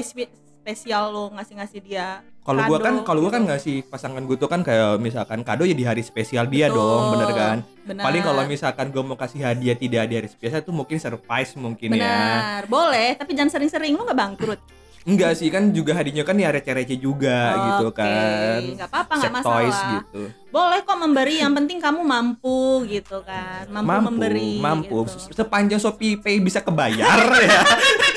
Spesi- 0.67 0.91
spesial 0.91 1.05
lo 1.09 1.31
ngasih-ngasih 1.31 1.81
dia. 1.81 2.27
Kalau 2.43 2.63
gua 2.65 2.79
kan 2.79 2.95
kalau 3.03 3.21
gua 3.21 3.31
kan 3.33 3.43
gitu. 3.43 3.49
ngasih 3.49 3.77
pasangan 3.87 4.19
gue 4.21 4.37
tuh 4.37 4.47
kan 4.47 4.63
kayak 4.63 4.99
misalkan 4.99 5.43
kado 5.43 5.63
ya 5.63 5.73
di 5.73 5.83
hari 5.83 5.99
spesial 6.01 6.47
dia 6.47 6.67
Betul. 6.67 6.79
dong, 6.79 7.03
bener 7.13 7.31
kan? 7.33 7.57
Benar. 7.85 8.03
Paling 8.03 8.23
kalau 8.23 8.43
misalkan 8.45 8.87
gue 8.89 9.03
mau 9.03 9.15
kasih 9.15 9.41
hadiah 9.45 9.75
tidak 9.75 10.03
di 10.05 10.15
hari 10.17 10.29
spesial 10.29 10.59
tuh 10.61 10.71
mungkin 10.73 10.95
surprise 10.97 11.55
mungkin 11.55 11.91
ya. 11.93 11.99
Benar, 11.99 12.61
boleh, 12.67 13.15
tapi 13.15 13.31
jangan 13.33 13.51
sering-sering 13.53 13.95
lo 13.95 14.03
nggak 14.05 14.15
bangkrut. 14.17 14.61
Enggak 15.07 15.39
sih 15.39 15.47
kan 15.49 15.71
juga 15.71 15.95
hadiahnya 15.95 16.23
kan 16.23 16.35
ya 16.35 16.51
receh-receh 16.51 16.99
juga 16.99 17.39
gitu 17.55 17.95
Oke, 17.95 18.03
kan. 18.03 18.59
nggak 18.75 18.91
apa-apa, 18.91 19.13
nggak 19.17 19.33
Set 19.33 19.39
toys 19.41 19.71
masalah. 19.71 19.91
gitu. 19.97 20.23
Boleh 20.49 20.79
kok 20.83 20.99
memberi, 20.99 21.35
yang 21.39 21.53
penting 21.53 21.79
kamu 21.79 22.01
mampu 22.03 22.59
gitu 22.87 23.23
kan, 23.23 23.71
mampu, 23.71 23.87
Mampu, 23.87 24.07
memberi. 24.09 24.51
mampu. 24.59 24.99
gitu. 25.07 25.31
Sepanjang 25.33 25.79
Shopee 25.79 26.19
Pay 26.19 26.43
bisa 26.43 26.59
kebayar 26.59 27.23
ya. 27.45 27.63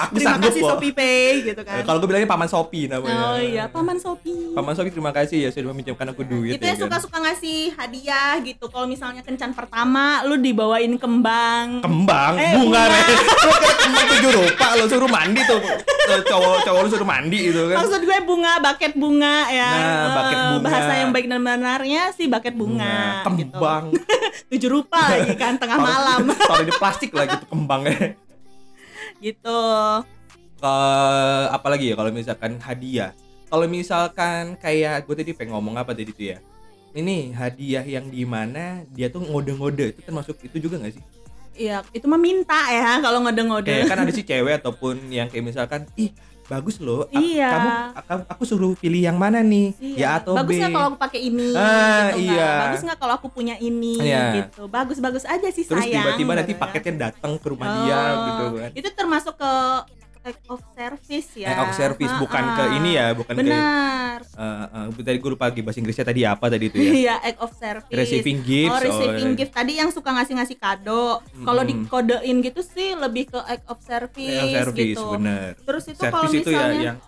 Aku 0.00 0.14
Terima 0.14 0.30
sanggup 0.32 0.48
kasih. 0.48 0.62
Shopee 0.62 0.92
Pay 0.92 1.30
gitu 1.44 1.60
Eh, 1.60 1.66
kan. 1.66 1.82
Kalau 1.82 1.98
gue 1.98 2.08
bilangnya 2.08 2.28
paman 2.28 2.46
Shopee 2.46 2.86
namanya. 2.86 3.24
Oh 3.26 3.38
iya, 3.38 3.64
paman 3.66 3.96
Shopee. 3.96 4.52
Paman 4.52 4.72
Shopee 4.72 4.90
terima 4.90 5.10
kasih 5.10 5.38
ya 5.40 5.50
sudah 5.50 5.68
meminjamkan 5.68 6.06
aku 6.08 6.22
duit 6.22 6.54
itu 6.54 6.60
ya 6.60 6.68
yang 6.68 6.78
kan. 6.78 6.84
suka-suka 6.86 7.18
ngasih 7.20 7.74
hadiah 7.74 8.38
gitu. 8.40 8.64
Kalau 8.66 8.86
misalnya 8.86 9.20
kencan 9.20 9.52
pertama, 9.52 10.22
lu 10.22 10.36
dibawain 10.36 10.94
kembang. 10.94 11.80
Kembang, 11.80 12.32
Eh, 12.36 12.54
bunga. 12.54 12.82
Lu 12.86 13.52
kembang 13.76 14.06
tujuh 14.08 14.30
rupa 14.32 14.66
lo 14.74 14.84
suruh 14.86 15.08
mandi 15.08 15.40
tuh. 15.42 15.60
Tuh, 16.08 16.20
Cowok 16.24 16.56
cowok 16.62 16.80
lu 16.80 16.88
suruh 16.88 17.08
mandi 17.08 17.38
gitu 17.44 17.60
kan. 17.66 17.76
Maksud 17.78 18.00
gue 18.00 18.18
bunga, 18.22 18.52
baket 18.60 18.92
bunga 18.94 19.36
ya. 19.48 19.68
Nah, 19.68 19.78
Eh, 19.78 20.08
bucket 20.14 20.38
bunga. 20.38 20.62
Bahasa 20.64 20.92
yang 20.96 21.10
baik 21.10 21.26
dan 21.26 21.40
benarnya 21.40 22.02
sih 22.12 22.26
baket 22.26 22.54
bunga. 22.54 23.24
gitu. 23.28 23.50
kembang. 23.50 23.84
Tujuh 24.50 24.70
rupa 24.70 25.00
lagi 25.10 25.34
kan 25.34 25.56
tengah 25.56 25.76
malam 25.76 26.30
Taruh 26.48 26.62
di 26.62 26.72
plastik 26.72 27.10
lagi 27.10 27.34
tuh 27.36 27.48
kembangnya. 27.48 28.14
Gitu. 29.20 29.60
ke 30.58 30.74
apa 31.48 31.66
lagi 31.70 31.90
ya 31.90 31.94
kalau 31.94 32.10
misalkan 32.10 32.58
hadiah 32.58 33.14
kalau 33.46 33.64
misalkan 33.64 34.58
kayak 34.58 35.06
gue 35.06 35.14
tadi 35.14 35.30
pengen 35.30 35.54
ngomong 35.54 35.78
apa 35.78 35.94
tadi 35.94 36.10
tuh 36.10 36.34
ya 36.34 36.38
ini 36.92 37.30
hadiah 37.30 37.86
yang 37.86 38.10
di 38.10 38.26
mana 38.26 38.82
dia 38.90 39.06
tuh 39.06 39.22
ngode-ngode 39.22 39.94
itu 39.94 40.00
termasuk 40.02 40.34
itu 40.42 40.58
juga 40.58 40.82
nggak 40.82 40.94
sih 40.98 41.04
Iya, 41.58 41.82
itu 41.90 42.06
mah 42.06 42.22
minta 42.22 42.70
ya 42.70 43.02
kalau 43.02 43.18
ngode-ngode. 43.18 43.66
kayak 43.66 43.90
kan 43.90 43.98
ada 43.98 44.14
sih 44.14 44.22
cewek 44.22 44.62
ataupun 44.62 45.10
yang 45.10 45.26
kayak 45.26 45.42
misalkan 45.42 45.90
ih 45.98 46.14
bagus 46.48 46.80
loh 46.80 47.04
Iya. 47.12 47.48
kamu 47.50 47.68
aku, 47.94 48.12
aku 48.26 48.42
suruh 48.42 48.72
pilih 48.74 48.98
yang 48.98 49.14
mana 49.14 49.44
nih 49.44 49.76
Iya. 49.76 49.96
ya 49.96 50.08
atau 50.16 50.32
bagus 50.34 50.56
B 50.56 50.58
nggak 50.58 50.72
kalau 50.72 50.86
aku 50.88 50.98
pakai 50.98 51.20
ini 51.22 51.48
Ah, 51.52 52.08
gitu 52.08 52.18
iya. 52.24 52.50
bagus 52.58 52.80
nggak 52.82 52.98
kalau 52.98 53.14
aku 53.14 53.28
punya 53.28 53.54
ini 53.60 53.94
Iya. 54.00 54.24
gitu 54.34 54.62
bagus 54.66 54.98
bagus 54.98 55.24
aja 55.24 55.48
sih 55.52 55.62
terus 55.62 55.76
sayang 55.78 56.08
tiba-tiba 56.08 56.32
nanti 56.34 56.52
paketnya 56.52 57.12
datang 57.12 57.36
ke 57.36 57.46
rumah 57.46 57.68
dia 57.78 58.00
Oh, 58.00 58.16
gitu 58.24 58.44
kan 58.56 58.70
itu 58.72 58.88
termasuk 58.90 59.34
ke 59.36 59.52
act 60.24 60.42
of 60.48 60.60
service 60.72 61.30
ya 61.36 61.46
Act 61.48 61.60
of 61.62 61.70
service 61.74 62.12
bukan 62.16 62.42
Ah, 62.42 62.56
ke 62.56 62.62
ah. 62.64 62.76
ini 62.76 62.90
ya 62.96 63.06
bukan 63.12 63.32
ke 63.32 63.38
benar 63.38 63.60
uh, 64.38 64.86
uh, 64.86 65.02
tadi 65.02 65.18
gue 65.18 65.30
lupa 65.30 65.50
lagi 65.50 65.60
bahasa 65.60 65.78
Inggrisnya 65.78 66.06
tadi 66.06 66.22
apa 66.22 66.46
tadi 66.46 66.70
itu 66.70 66.78
ya 66.78 66.92
Iya, 66.94 67.14
act 67.20 67.38
of 67.38 67.50
service. 67.52 67.90
receiving 67.90 68.38
gifts 68.40 68.70
Oh, 68.70 68.80
receiving 68.80 69.28
oh, 69.28 69.36
gift 69.36 69.52
tadi 69.52 69.72
yang 69.74 69.90
suka 69.90 70.10
ngasih-ngasih 70.12 70.56
kado. 70.56 71.18
Kalau 71.36 71.62
Mm-mm. 71.62 71.84
dikodein 71.84 72.36
gitu 72.40 72.62
sih 72.62 72.94
lebih 72.94 73.28
ke 73.28 73.40
act 73.40 73.66
of 73.66 73.78
service, 73.80 74.30
Act 74.30 74.46
of 74.46 74.58
service 74.70 74.94
gitu. 74.94 75.04
bener 75.12 75.48
Terus 75.58 75.84
itu 75.86 76.00
kalau 76.00 76.24
service 76.24 76.38
itu 76.38 76.48
ya 76.48 76.56
misalnya 76.56 76.82
yang 76.86 76.98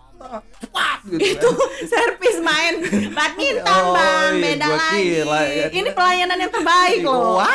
cepat 0.53 0.99
gitu 1.07 1.17
itu 1.33 1.49
kan. 1.49 1.87
service 1.97 2.39
main 2.39 2.73
badminton 3.09 3.81
Oh, 3.81 3.91
bang 3.91 4.29
iya, 4.29 4.43
beda 4.43 4.67
lagi 4.69 5.01
kira, 5.17 5.39
ya. 5.49 5.65
ini 5.73 5.89
pelayanan 5.89 6.37
yang 6.37 6.51
terbaik 6.51 7.01
loh 7.01 7.41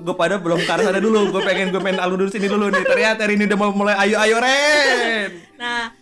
gue 0.00 0.14
pada 0.14 0.36
belum 0.36 0.56
ke 0.56 0.72
sana 0.72 0.96
dulu 0.96 1.28
gue 1.30 1.42
pengen 1.42 1.68
gue 1.68 1.76
main 1.78 1.98
alur 1.98 2.16
dulu 2.16 2.30
sini 2.30 2.48
dulu 2.48 2.70
nih 2.70 2.80
ternyata 2.80 3.26
ini 3.26 3.44
udah 3.44 3.58
mau 3.58 3.70
mulai 3.70 3.92
ayo 3.98 4.16
ayo 4.18 4.36
Ren 4.40 5.28
nah 5.56 5.92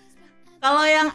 kalau 0.58 0.84
yang 0.84 1.08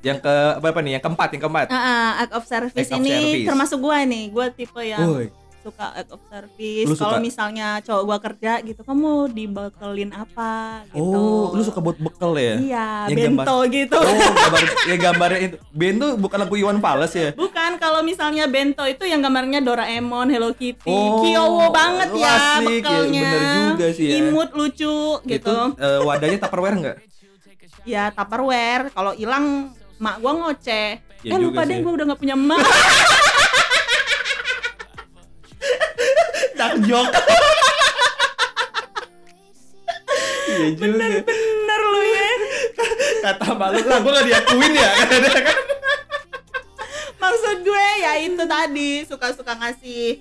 yang 0.00 0.16
ke 0.16 0.34
apa, 0.56 0.66
apa 0.72 0.80
nih? 0.80 0.92
Yang 0.96 1.02
keempat 1.08 1.28
yang 1.32 1.42
keempat? 1.44 1.66
Uh, 1.68 1.76
uh, 1.76 2.10
act 2.24 2.32
of 2.32 2.44
service 2.44 2.88
Act 2.88 2.92
of 2.96 2.98
ini 3.00 3.12
service. 3.12 3.46
termasuk 3.48 3.78
gue 3.80 3.98
nih. 4.08 4.24
Gue 4.32 4.46
tipe 4.50 4.80
yang 4.80 5.04
Woi, 5.04 5.28
suka 5.60 5.92
act 5.92 6.08
of 6.08 6.20
service. 6.24 6.88
Kalau 6.96 7.20
misalnya 7.20 7.84
cowok 7.84 8.02
gue 8.08 8.18
kerja 8.24 8.52
gitu 8.64 8.80
kamu 8.80 9.28
dibekelin 9.28 10.08
apa 10.16 10.80
gitu. 10.88 11.04
Oh 11.04 11.52
lu 11.52 11.60
suka 11.60 11.84
buat 11.84 12.00
bekal 12.00 12.32
ya? 12.32 12.56
Iya 12.56 12.86
Yang 13.12 13.18
bento 13.44 13.56
gitu. 13.68 13.98
Oh 14.00 14.30
gambar 14.32 14.60
ya 14.88 14.96
gambarnya 14.96 15.40
itu. 15.44 15.56
Bento 15.68 16.06
bukan 16.16 16.38
lagu 16.40 16.54
Iwan 16.56 16.80
Fals 16.80 17.12
ya? 17.12 17.36
Bukan 17.36 17.70
kalau 17.76 18.00
misalnya 18.00 18.48
bento 18.48 18.88
itu 18.88 19.04
yang 19.04 19.20
gambarnya 19.20 19.60
Doraemon, 19.60 20.32
Hello 20.32 20.56
Kitty, 20.56 20.88
Oh, 20.88 21.20
Kyowo 21.20 21.68
banget 21.68 22.08
oh, 22.08 22.16
ya 22.16 22.56
asik, 22.56 22.80
ya, 22.80 23.04
bener 23.04 23.42
juga 23.68 23.86
sih 23.92 24.06
ya. 24.08 24.14
Imut 24.24 24.48
lucu 24.56 25.20
itu 25.20 25.28
gitu. 25.28 25.56
eh, 25.76 26.00
wadahnya 26.00 26.40
tupperware 26.40 26.76
nggak 26.80 26.96
Ya 27.82 28.12
Tupperware, 28.12 28.92
kalau 28.92 29.12
hilang 29.16 29.72
mak 29.96 30.20
gua 30.20 30.32
ngoceh. 30.36 31.00
Ya 31.20 31.36
eh 31.36 31.38
lupa 31.40 31.64
deh 31.64 31.80
gua 31.80 31.92
udah 31.96 32.04
gak 32.12 32.20
punya 32.20 32.36
emak. 32.36 32.60
dark 36.60 36.76
joke 36.84 37.08
iya 40.50 40.68
juga 40.76 41.08
Bener 41.24 41.80
lu 41.80 42.00
ya. 42.04 42.28
kata 43.24 43.48
malu 43.56 43.80
lah 43.80 43.98
gue 44.00 44.12
gak 44.12 44.26
diakuin 44.28 44.72
ya 44.76 44.90
kan 45.08 45.24
Maksud 47.20 47.56
gue 47.64 47.86
ya 48.00 48.12
itu 48.20 48.44
tadi 48.44 48.90
suka-suka 49.08 49.52
ngasih 49.56 50.20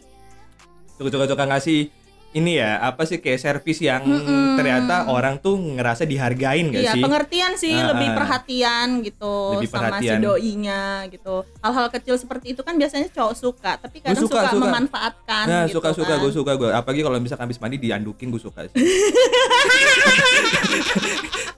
suka-suka 0.96 1.44
ngasih 1.48 1.92
ini 2.31 2.55
ya 2.55 2.77
apa 2.79 3.03
sih 3.03 3.17
kayak 3.17 3.38
servis 3.38 3.79
yang 3.79 4.01
Mm-mm. 4.01 4.53
ternyata 4.53 5.07
orang 5.07 5.38
tuh 5.38 5.57
ngerasa 5.57 6.03
dihargain 6.03 6.69
gak 6.69 6.77
Iya, 6.79 6.93
sih? 6.93 7.01
pengertian 7.01 7.51
sih, 7.55 7.74
Ah, 7.74 7.89
lebih 7.89 8.05
perhatian 8.12 8.88
gitu 9.01 9.57
Lebih 9.57 9.65
sama 9.67 9.89
perhatian. 9.89 10.13
si 10.15 10.24
doinya 10.24 10.81
gitu. 11.07 11.36
Hal-hal 11.57 11.89
kecil 11.89 12.15
seperti 12.15 12.53
itu 12.53 12.62
kan 12.62 12.75
biasanya 12.75 13.09
cowok 13.09 13.33
suka, 13.33 13.71
tapi 13.77 13.98
kadang 14.00 14.19
suka, 14.19 14.45
suka, 14.45 14.50
suka. 14.51 14.62
memanfaatkan 14.62 15.43
Nah 15.43 15.63
gitu 15.65 15.74
suka 15.75 15.89
suka 15.91 16.05
kan. 16.12 16.21
gue 16.21 16.31
suka 16.31 16.51
gue 16.55 16.69
apalagi 16.69 17.01
kalau 17.01 17.17
misalkan 17.17 17.45
habis 17.45 17.57
mandi 17.57 17.77
diandukin 17.77 18.29
gue 18.29 18.38
suka 18.39 18.67
sih. 18.67 18.77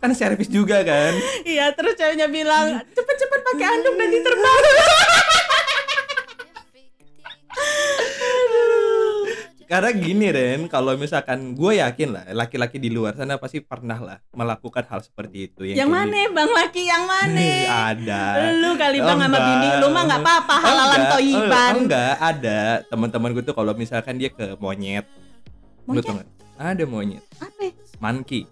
kan 0.01 0.11
servis 0.13 0.47
juga 0.47 0.81
kan. 0.81 1.13
Iya, 1.43 1.69
terus 1.71 1.93
ceweknya 1.93 2.25
bilang, 2.25 2.79
cepet-cepet 2.95 3.39
pakai 3.43 3.65
anduk 3.69 3.93
dan 3.93 4.07
diterbang. 4.09 4.59
Karena 9.71 9.87
gini 9.95 10.27
Ren, 10.27 10.67
kalau 10.67 10.99
misalkan 10.99 11.55
gue 11.55 11.79
yakin 11.79 12.11
lah 12.11 12.27
laki-laki 12.35 12.75
di 12.75 12.91
luar 12.91 13.15
sana 13.15 13.39
pasti 13.39 13.63
pernah 13.63 13.95
lah 13.95 14.17
melakukan 14.31 14.83
hal 14.83 14.99
seperti 14.99 15.47
itu. 15.47 15.63
yang 15.63 15.87
kayak 15.87 16.11
mana, 16.11 16.19
Bang 16.35 16.51
Laki? 16.51 16.83
Yang 16.83 17.03
mana? 17.07 17.47
Ada. 17.87 18.21
Lu 18.51 18.75
kali 18.75 18.99
Oh, 18.99 19.07
Bang 19.07 19.19
sama 19.23 19.39
bini, 19.39 19.67
lu 19.79 19.87
mah 19.87 20.03
nggak 20.05 20.21
apa-apa, 20.21 20.55
halalan 20.59 21.01
toiban. 21.09 21.71
eh, 21.71 21.79
Enggak, 21.79 22.13
ada 22.19 22.59
teman-teman 22.85 23.31
gue 23.31 23.43
tuh 23.43 23.55
kalau 23.55 23.71
misalkan 23.71 24.19
dia 24.19 24.27
ke 24.27 24.59
monyet. 24.59 25.07
Lu 25.87 25.95
Monyet? 25.95 26.03
tau 26.03 26.13
nggak? 26.13 26.29
Ada 26.59 26.83
monyet, 26.85 27.23
Apa? 27.39 27.65
monkey. 27.97 28.43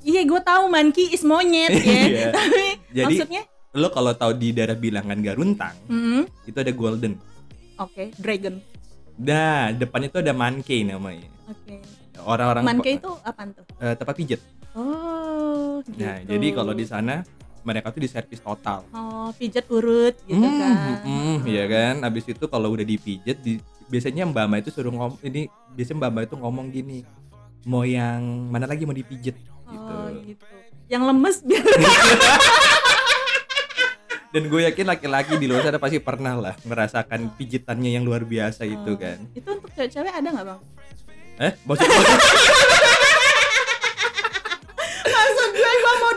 Iya, 0.00 0.22
gue 0.22 0.40
tahu 0.40 0.62
monkey 0.68 1.10
is 1.10 1.26
monyet 1.26 1.74
ya. 1.74 1.82
Iya. 2.06 2.26
Tapi 2.38 2.64
Jadi- 2.88 3.06
maksudnya, 3.10 3.42
Lo 3.72 3.88
kalau 3.88 4.12
tahu 4.12 4.36
di 4.36 4.52
daerah 4.52 4.76
bilangan 4.76 5.18
Garuntang, 5.18 5.74
hmm, 5.88 6.22
itu 6.44 6.54
ada 6.54 6.70
golden. 6.70 7.18
oke, 7.74 8.14
dragon. 8.14 8.62
Nah, 9.22 9.70
depannya 9.70 10.08
itu 10.08 10.18
ada 10.18 10.32
monkey 10.32 10.82
namanya. 10.82 11.28
Oke. 11.46 11.78
Orang-orang 12.18 12.62
Monkey 12.64 12.98
itu 12.98 13.10
apaan 13.22 13.50
tuh? 13.50 13.64
eh, 13.78 13.94
tempat 13.94 14.14
pijet. 14.14 14.40
Oh, 14.72 15.82
gitu. 15.84 15.98
Nah, 15.98 16.22
jadi 16.22 16.46
kalau 16.50 16.72
di 16.72 16.82
sana 16.82 17.22
mereka 17.62 17.90
tuh 17.90 17.98
di 17.98 18.08
servis 18.08 18.38
total. 18.38 18.82
Oh, 18.90 19.30
pijet 19.32 19.66
urut 19.68 20.14
gitu 20.20 20.38
Hmm, 20.38 20.58
kan. 20.58 20.74
hmm, 21.02 21.36
iya 21.44 21.64
kan. 21.66 21.94
Habis 22.02 22.26
itu 22.26 22.44
kalau 22.46 22.70
udah 22.70 22.82
dipijet 22.82 23.38
di 23.38 23.58
biasanya 23.86 24.24
Mbak 24.24 24.44
Mbak 24.44 24.58
itu 24.60 24.70
suruh 24.72 24.90
ngomong 24.90 25.18
ini 25.20 25.46
biasanya 25.70 25.98
Mbak 26.00 26.10
Mbak 26.10 26.24
itu 26.24 26.36
ngomong 26.36 26.66
gini. 26.68 26.98
Mau 27.62 27.82
yang 27.82 28.22
mana 28.50 28.66
lagi 28.66 28.82
mau 28.82 28.94
dipijet 28.94 29.38
gitu. 29.66 29.92
Oh, 29.92 30.10
gitu. 30.22 30.46
Yang 30.86 31.02
lemes 31.04 31.36
biar 31.42 31.62
Dan 34.32 34.48
gue 34.48 34.60
yakin 34.64 34.86
laki-laki 34.86 35.36
di 35.36 35.44
luar 35.44 35.60
sana 35.62 35.76
pasti 35.76 36.00
pernah 36.00 36.34
lah 36.34 36.54
merasakan 36.62 37.36
pijitannya 37.36 37.90
yang 37.92 38.02
luar 38.02 38.24
biasa 38.24 38.64
itu 38.64 38.96
kan. 38.96 39.20
itu 39.32 39.44
untuk 39.46 39.68
cewek-cewek 39.72 40.08
ada 40.10 40.24
nggak 40.26 40.46
bang? 40.46 40.60
Eh, 41.38 41.52
maksud 41.62 41.84
maksud- 45.04 45.52
gue 45.52 45.72
gue 45.74 45.94
mau 45.98 46.12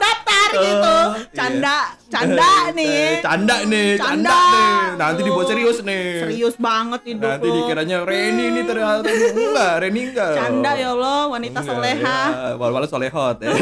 canda, 1.35 1.77
canda 2.07 2.51
nih. 2.71 2.87
Eh, 2.87 3.19
Canda 3.19 3.55
nih, 3.63 3.89
canda, 3.97 4.31
Canda. 4.31 4.39
nih. 4.47 4.71
Nanti 4.95 5.21
dibuat 5.21 5.45
serius 5.45 5.77
nih. 5.81 6.05
Serius 6.23 6.55
banget 6.55 7.01
hidup 7.05 7.27
Nanti 7.29 7.47
lo. 7.47 7.55
dikiranya 7.59 7.97
Reni 8.01 8.43
ini 8.49 8.61
ternyata 8.63 9.09
enggak, 9.11 9.73
Reni 9.81 10.01
enggak. 10.07 10.31
Canda 10.33 10.71
ya 10.73 10.89
Allah, 10.91 11.19
wanita 11.27 11.59
Enggak, 11.59 11.75
soleha. 11.75 12.19
ya. 12.23 12.55
Walau-walau 12.55 12.87
solehot 12.87 13.37
ya. 13.41 13.51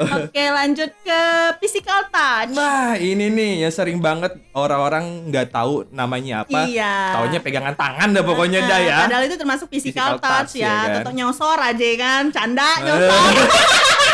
Oke, 0.00 0.44
lanjut 0.48 0.90
ke 1.04 1.20
physical 1.60 2.08
touch. 2.08 2.56
Nah, 2.56 2.96
ini 2.96 3.28
nih 3.28 3.68
yang 3.68 3.72
sering 3.72 4.00
banget 4.00 4.32
orang-orang 4.56 5.28
nggak 5.28 5.52
tahu 5.52 5.84
namanya 5.92 6.48
apa. 6.48 6.64
Iya. 6.64 7.20
Taunya 7.20 7.40
pegangan 7.44 7.74
tangan 7.76 8.08
dah 8.16 8.24
pokoknya 8.24 8.64
dah 8.64 8.80
ya. 8.80 8.98
Padahal 9.04 9.24
itu 9.28 9.36
termasuk 9.36 9.68
physical, 9.68 10.16
Physical 10.16 10.24
touch, 10.24 10.56
touch, 10.56 10.64
ya. 10.64 10.72
ya 10.88 11.04
kan? 11.04 11.12
Nyosor 11.12 11.58
aja 11.60 11.88
kan, 12.00 12.22
canda 12.32 12.70
nyosor. 12.80 13.20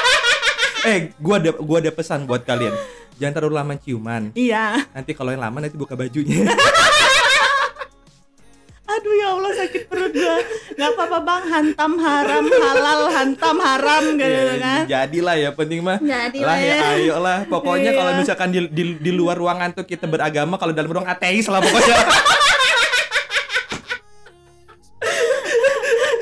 eh, 0.91 0.99
gua 1.23 1.39
ada 1.39 1.51
gua 1.55 1.79
ada 1.79 1.91
pesan 1.95 2.27
buat 2.27 2.43
kalian. 2.43 2.75
Jangan 3.17 3.33
terlalu 3.33 3.55
lama 3.57 3.75
ciuman. 3.81 4.23
iya. 4.37 4.77
Nanti 4.93 5.17
kalau 5.17 5.33
yang 5.33 5.41
lama 5.41 5.57
nanti 5.63 5.79
buka 5.79 5.97
bajunya. 5.97 6.45
Aduh 9.07 9.23
ya 9.23 9.29
Allah 9.39 9.53
sakit 9.55 9.83
perut 9.87 10.11
gua. 10.11 10.37
Gak 10.75 10.89
apa-apa 10.99 11.19
bang, 11.23 11.43
hantam 11.47 11.93
haram 11.95 12.45
halal, 12.51 13.01
hantam 13.07 13.57
haram 13.63 14.03
gitu 14.19 14.27
Ya, 14.27 14.55
kan. 14.59 14.83
Jadilah 14.91 15.37
ya 15.39 15.51
penting 15.55 15.79
mah. 15.79 16.03
Jadilah 16.03 16.43
lah 16.43 16.59
ya, 16.59 16.75
ya. 16.75 16.91
ayolah. 16.99 17.39
Pokoknya 17.47 17.95
Iya. 17.95 17.99
kalau 18.03 18.13
misalkan 18.19 18.49
di, 18.51 18.67
di, 18.67 18.99
di 18.99 19.11
luar 19.15 19.39
ruangan 19.39 19.71
tuh 19.71 19.87
kita 19.87 20.11
beragama, 20.11 20.59
kalau 20.59 20.75
dalam 20.75 20.91
ruang 20.91 21.07
ateis 21.07 21.47
lah 21.47 21.63
pokoknya. 21.63 21.97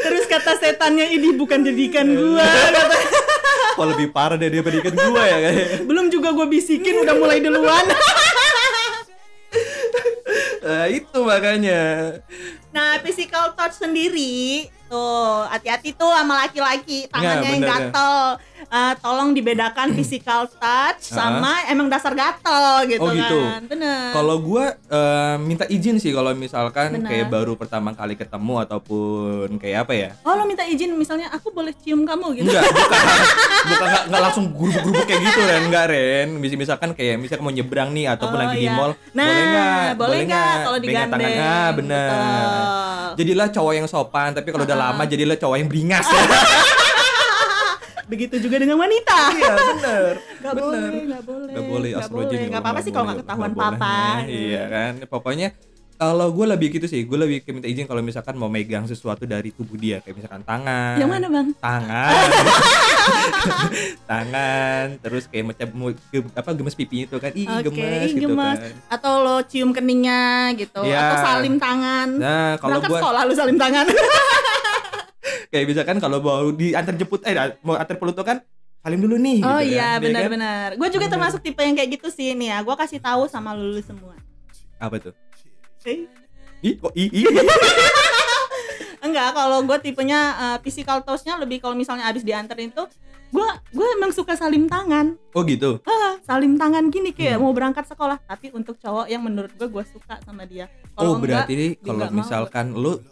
Terus 0.05 0.25
kata 0.29 0.53
setannya 0.61 1.09
ini 1.09 1.33
bukan 1.33 1.65
jadikan 1.65 2.05
gua 2.13 2.45
kata. 2.45 2.97
Kalau 3.75 3.89
lebih 3.91 4.13
parah 4.13 4.37
dari 4.37 4.61
daripada 4.61 4.77
ikan 4.79 4.95
gua 4.95 5.23
ya 5.25 5.39
kayak. 5.41 5.67
Belum 5.89 6.07
juga 6.07 6.31
gua 6.31 6.45
bisikin 6.45 7.01
udah 7.01 7.17
mulai 7.17 7.41
duluan. 7.41 7.85
Nah, 10.65 10.89
itu 10.89 11.19
makanya. 11.21 11.83
Nah, 12.73 12.97
physical 13.05 13.53
touch 13.53 13.77
sendiri 13.77 14.73
tuh 14.89 15.45
hati-hati 15.53 15.93
tuh 15.93 16.09
sama 16.09 16.49
laki-laki 16.49 17.05
tangannya 17.13 17.61
yang 17.61 17.61
bener, 17.61 17.93
ya. 17.93 18.01
Eh, 18.67 18.95
tolong 18.99 19.31
dibedakan 19.31 19.93
physical 19.97 20.49
touch 20.51 21.03
sama 21.05 21.65
emang 21.67 21.87
dasar 21.87 22.13
gatel 22.13 22.65
gitu 22.89 23.01
Oh, 23.01 23.11
gitu. 23.11 23.39
kan. 23.41 23.63
Bener. 23.65 24.11
Kalau 24.11 24.37
gua 24.39 24.65
eh, 24.73 25.37
minta 25.39 25.65
izin 25.65 25.97
sih 25.97 26.11
kalau 26.11 26.33
misalkan 26.33 26.95
Benar. 26.95 27.07
kayak 27.07 27.27
baru 27.29 27.53
pertama 27.55 27.91
kali 27.91 28.15
ketemu 28.15 28.55
ataupun 28.63 29.49
kayak 29.57 29.85
apa 29.85 29.93
ya? 29.93 30.11
Oh 30.23 30.33
lo 30.33 30.45
minta 30.45 30.63
izin 30.63 30.91
misalnya 30.93 31.29
aku 31.29 31.51
boleh 31.51 31.77
cium 31.77 32.03
kamu 32.03 32.27
gitu. 32.37 32.49
Enggak, 32.49 32.65
bukan 32.71 33.01
bukan 33.65 33.87
nggak 33.87 34.05
nggak 34.07 34.23
langsung 34.23 34.45
gurubuk-gurubuk 34.51 35.05
kayak 35.05 35.21
gitu 35.23 35.41
Ren, 35.41 35.63
enggak 35.65 35.87
Ren. 35.89 36.29
Mis- 36.35 36.53
Misalkan 36.55 36.91
kayak 36.93 37.19
misalkan 37.19 37.43
mau 37.43 37.53
nyebrang 37.53 37.91
nih 37.91 38.09
ataupun 38.09 38.35
Oh, 38.35 38.41
lagi 38.41 38.57
di 38.57 38.65
iya. 38.65 38.73
mall, 38.73 38.93
Nah, 39.11 39.27
boleh 39.27 39.45
nggak? 39.45 39.87
boleh 39.95 40.21
nggak 40.25 40.55
kalau 40.65 40.79
digandeng? 40.79 41.21
tangan, 41.29 41.45
ah, 41.45 41.71
bener. 41.71 42.09
Betul. 42.09 43.13
Jadilah 43.15 43.49
cowok 43.49 43.73
yang 43.75 43.87
sopan, 43.87 44.31
tapi 44.33 44.49
kalau 44.49 44.65
udah 44.65 44.79
lama 44.81 45.03
jadilah 45.05 45.37
cowok 45.37 45.57
yang 45.57 45.69
beringas 45.69 46.07
ya. 46.07 46.23
Begitu 48.05 48.35
juga 48.39 48.57
dengan 48.59 48.77
wanita. 48.77 49.19
iya, 49.33 49.55
bener. 49.55 50.13
Gak 50.45 50.53
bener. 50.53 50.91
boleh, 50.91 51.05
gak 51.07 51.23
boleh. 51.25 51.51
Gak 51.51 51.65
boleh, 51.65 51.89
Gak 51.91 51.99
astagfirullahaladzim, 51.99 52.13
boleh. 52.37 52.45
ya 52.45 52.49
Gak 52.51 52.63
apa-apa 52.63 52.81
sih 52.81 52.91
kalau 52.91 53.05
boleh, 53.05 53.15
gak 53.15 53.23
ketahuan 53.23 53.45
nggak 53.47 53.59
boleh. 53.59 53.79
papa. 53.81 53.97
Iya 54.27 54.63
kan, 54.67 54.93
pokoknya 55.07 55.49
kalau 55.95 56.27
gue 56.29 56.47
lebih 56.49 56.69
gitu 56.71 56.87
sih, 56.87 57.01
gue 57.01 57.15
lebih 57.15 57.37
minta 57.49 57.65
izin 57.65 57.87
kalau 57.87 58.03
misalkan 58.03 58.35
mau 58.35 58.47
megang 58.47 58.83
sesuatu 58.85 59.25
dari 59.25 59.49
tubuh 59.49 59.79
dia, 59.79 60.03
kayak 60.03 60.17
misalkan 60.17 60.43
tangan. 60.43 60.99
Yang 60.99 61.07
mana 61.09 61.27
bang? 61.31 61.47
Tangan. 61.57 62.29
tangan, 64.11 64.85
terus 64.99 65.25
kayak 65.27 65.45
macam 65.47 65.67
mau 65.73 65.89
ge- 65.91 66.35
apa 66.35 66.51
gemes 66.51 66.75
pipinya 66.75 67.05
itu 67.07 67.17
kan, 67.17 67.31
ih 67.33 67.47
Oke, 67.47 67.63
gemes 67.71 68.03
ih, 68.05 68.13
gitu 68.13 68.27
gemes. 68.27 68.59
kan. 68.59 68.73
Atau 68.91 69.23
lo 69.23 69.37
cium 69.45 69.71
keningnya 69.71 70.23
gitu. 70.55 70.83
Iya. 70.83 70.99
Atau 71.01 71.17
salim 71.23 71.55
tangan. 71.57 72.09
Nah, 72.11 72.51
kalau 72.59 72.71
Berangkat 72.75 72.91
gue 72.91 72.99
sekolah 72.99 73.21
lu 73.23 73.33
salim 73.33 73.57
tangan. 73.57 73.87
kayak 75.49 75.65
misalkan 75.67 75.97
kalau 75.97 76.19
mau 76.19 76.49
diantar 76.49 76.95
jemput 76.95 77.21
eh 77.23 77.33
mau 77.61 77.75
antar 77.75 77.95
pulang 77.95 78.13
tuh 78.13 78.23
kan 78.23 78.39
salim 78.79 79.01
dulu 79.01 79.17
nih 79.17 79.41
oh 79.41 79.59
gitu 79.59 79.73
iya 79.73 79.97
kan. 79.97 79.99
Dia 79.99 80.05
kan, 80.05 80.05
benar-benar. 80.05 80.69
Gue 80.75 80.89
juga 80.89 81.01
Bener. 81.03 81.15
termasuk 81.15 81.41
tipe 81.41 81.59
yang 81.59 81.73
kayak 81.73 81.91
gitu 81.93 82.09
sih 82.09 82.33
nih 82.33 82.49
ya. 82.51 82.59
Gue 82.61 82.75
kasih 82.75 82.99
tahu 82.99 83.25
sama 83.27 83.53
lulu 83.53 83.81
semua. 83.81 84.13
apa 84.77 85.01
tuh? 85.01 85.15
Eh, 85.83 86.05
Ih, 86.61 86.75
kok 86.75 86.93
ih, 86.95 87.09
ih. 87.11 87.25
Enggak, 89.05 89.33
kalau 89.33 89.61
gue 89.63 89.79
tipenya 89.81 90.21
eh, 90.35 90.59
physical 90.61 91.01
touch-nya 91.01 91.37
lebih 91.37 91.61
kalau 91.61 91.73
misalnya 91.73 92.05
abis 92.07 92.21
dianterin 92.21 92.69
tuh 92.71 92.89
gue 93.31 93.43
gue 93.71 93.87
emang 93.95 94.09
suka 94.11 94.33
salim 94.33 94.65
tangan 94.65 95.19
Oh 95.33 95.43
gitu. 95.43 95.83
ah, 95.83 96.15
salim 96.23 96.55
tangan 96.55 96.87
gini 96.87 97.11
kayak 97.11 97.35
Hmm. 97.35 97.43
mau 97.43 97.53
berangkat 97.53 97.83
sekolah 97.85 98.17
tapi 98.23 98.49
untuk 98.51 98.79
cowok 98.79 99.07
yang 99.07 99.21
menurut 99.21 99.51
gue 99.51 99.67
gue 99.67 99.85
suka 99.85 100.23
sama 100.23 100.45
dia 100.45 100.71
Oh 100.93 100.95
Kalau 100.95 101.13
enggak, 101.17 101.51
berarti 101.51 101.55
kalau 101.77 102.07
mau. 102.07 102.15
misalkan 102.15 102.67
lu 102.73 103.03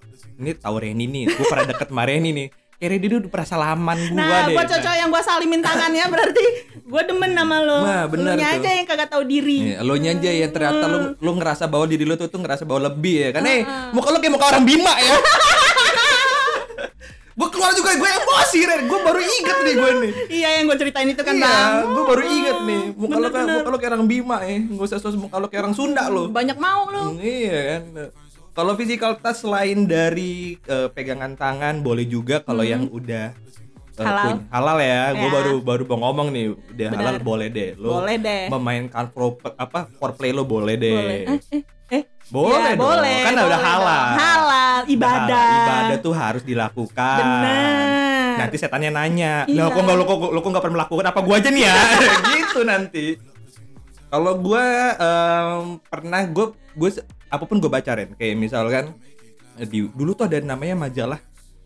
ini 0.43 0.53
tahu 0.53 0.77
Reni 0.79 1.07
nih, 1.07 1.25
gue 1.29 1.47
pernah 1.47 1.67
deket 1.69 1.87
sama 1.87 2.03
Reni 2.03 2.31
nih. 2.33 2.49
Kayak 2.75 2.91
Reni 2.93 3.07
dulu 3.09 3.27
pernah 3.29 3.47
salaman 3.47 3.99
gua 4.05 4.19
nah 4.19 4.41
deh. 4.43 4.53
buat 4.53 4.67
cowok 4.67 4.97
yang 4.97 5.09
gue 5.09 5.23
salimin 5.23 5.61
tangannya 5.61 6.05
berarti 6.05 6.45
gue 6.75 7.03
demen 7.05 7.31
sama 7.33 7.57
lo 7.59 7.79
Nah, 7.81 8.03
bener 8.05 8.35
tuh. 8.35 8.51
aja 8.53 8.71
yang 8.73 8.85
kagak 8.85 9.07
tahu 9.09 9.23
diri 9.23 9.59
Nih, 9.63 9.77
lo 9.81 9.95
nya 9.95 10.11
aja 10.13 10.27
ya 10.29 10.47
ternyata 10.47 10.85
lu 10.85 10.99
lu 11.17 11.31
ngerasa 11.33 11.65
bahwa 11.65 11.87
diri 11.87 12.03
lu 12.03 12.13
tuh 12.13 12.27
tuh 12.27 12.37
ngerasa 12.37 12.63
bahwa 12.63 12.87
lebih 12.89 13.17
ya 13.21 13.31
kan. 13.31 13.43
Eh, 13.45 13.63
Heeh. 13.63 13.95
muka 13.95 14.11
lu 14.11 14.19
kayak 14.19 14.35
muka 14.35 14.47
orang 14.49 14.65
Bima 14.65 14.93
ya. 14.93 15.15
gue 17.33 17.49
keluar 17.49 17.73
juga 17.73 17.91
gue 17.95 18.11
emosi 18.13 18.59
Ren. 18.63 18.81
Gue 18.85 18.99
baru 19.01 19.21
inget 19.21 19.57
nih 19.59 19.75
gue 19.75 19.91
nih. 19.97 20.13
iya 20.33 20.49
yang 20.59 20.65
gue 20.67 20.77
ceritain 20.77 21.07
itu 21.07 21.23
kan 21.23 21.33
iya, 21.33 21.47
bang 21.47 21.73
gue 21.89 22.05
baru 22.05 22.23
inget 22.25 22.59
nih. 22.61 22.81
Muka 22.95 23.17
lu 23.17 23.29
kayak 23.31 23.47
muka 23.49 23.69
lu 23.69 23.79
kayak 23.79 23.93
orang 23.95 24.07
Bima 24.07 24.37
ya. 24.43 24.59
Gak 24.61 24.85
usah 24.85 24.99
sos 24.99 25.15
muka 25.15 25.39
lu 25.39 25.47
kayak 25.47 25.63
orang 25.63 25.75
Sunda 25.75 26.05
lo. 26.09 26.29
banyak 26.29 26.59
mau 26.59 26.91
lo 26.91 27.03
Hmm, 27.09 27.19
Iya 27.19 27.59
kan. 27.71 27.83
Kalau 28.53 28.77
physical 28.77 29.17
touch 29.17 29.41
selain 29.41 29.89
dari 29.89 30.61
eh, 30.61 30.89
pegangan 30.89 31.33
tangan 31.33 31.81
boleh 31.81 32.05
juga 32.05 32.41
kalau 32.41 32.61
yang 32.61 32.85
udah 32.87 33.33
eh, 33.93 34.03
Halal. 34.03 34.25
punya- 34.27 34.45
halal 34.51 34.79
ya. 34.79 35.01
Gue 35.15 35.25
Ya. 35.25 35.33
baru 35.33 35.55
baru 35.59 35.83
mau 35.87 35.99
ngomong 36.03 36.29
nih, 36.31 36.47
udah 36.53 36.89
Benar. 36.91 36.99
halal 36.99 37.17
boleh 37.19 37.49
deh. 37.49 37.71
Lo 37.75 37.89
boleh 37.95 38.17
deh 38.19 38.43
memainkan 38.49 39.09
pro 39.09 39.27
apa 39.55 39.89
foreplay 39.91 40.31
lo 40.31 40.45
boleh 40.45 40.77
deh. 40.77 40.93
boleh 40.95 41.21
eh, 41.25 41.41
eh, 41.51 41.63
eh. 41.91 42.03
Boleh 42.29 42.53
Ya, 42.55 42.73
dong. 42.73 42.81
boleh 42.83 43.21
Kan 43.23 43.33
boleh 43.35 43.47
udah 43.47 43.61
halal. 43.63 43.89
dong. 44.07 44.17
halal 44.19 44.79
ibadah 44.87 45.25
halal. 45.25 45.57
Ibadah 45.59 45.97
tuh 45.99 46.15
harus 46.15 46.43
dilakukan. 46.43 47.19
bener 47.19 47.91
Nanti 48.33 48.57
setannya 48.57 48.89
nanya, 48.91 49.45
Iya. 49.45 49.61
"Lah 49.63 49.69
kok 49.71 49.81
enggak 49.83 49.97
lo 49.99 50.05
kok 50.05 50.19
lo 50.27 50.39
kok 50.39 50.49
enggak 50.49 50.65
pernah 50.65 50.77
melakukan 50.79 51.07
apa 51.07 51.21
gua 51.21 51.37
aja 51.37 51.49
nih 51.49 51.63
ya?" 51.63 51.75
gitu 52.33 52.61
nanti. 52.65 53.07
Kalau 54.13 54.37
gua 54.37 54.65
em, 54.93 55.63
pernah 55.83 56.21
gua 56.27 56.47
gua 56.71 56.91
se- 56.91 57.01
apa 57.27 57.43
pun 57.43 57.57
gua 57.57 57.73
baca 57.73 57.89
Ren, 57.91 58.13
kayak 58.13 58.37
misalkan 58.37 58.93
eh, 59.55 59.65
di 59.65 59.89
dulu 59.89 60.13
tuh 60.13 60.29
ada 60.29 60.37
namanya 60.39 60.77
majalah 60.79 61.17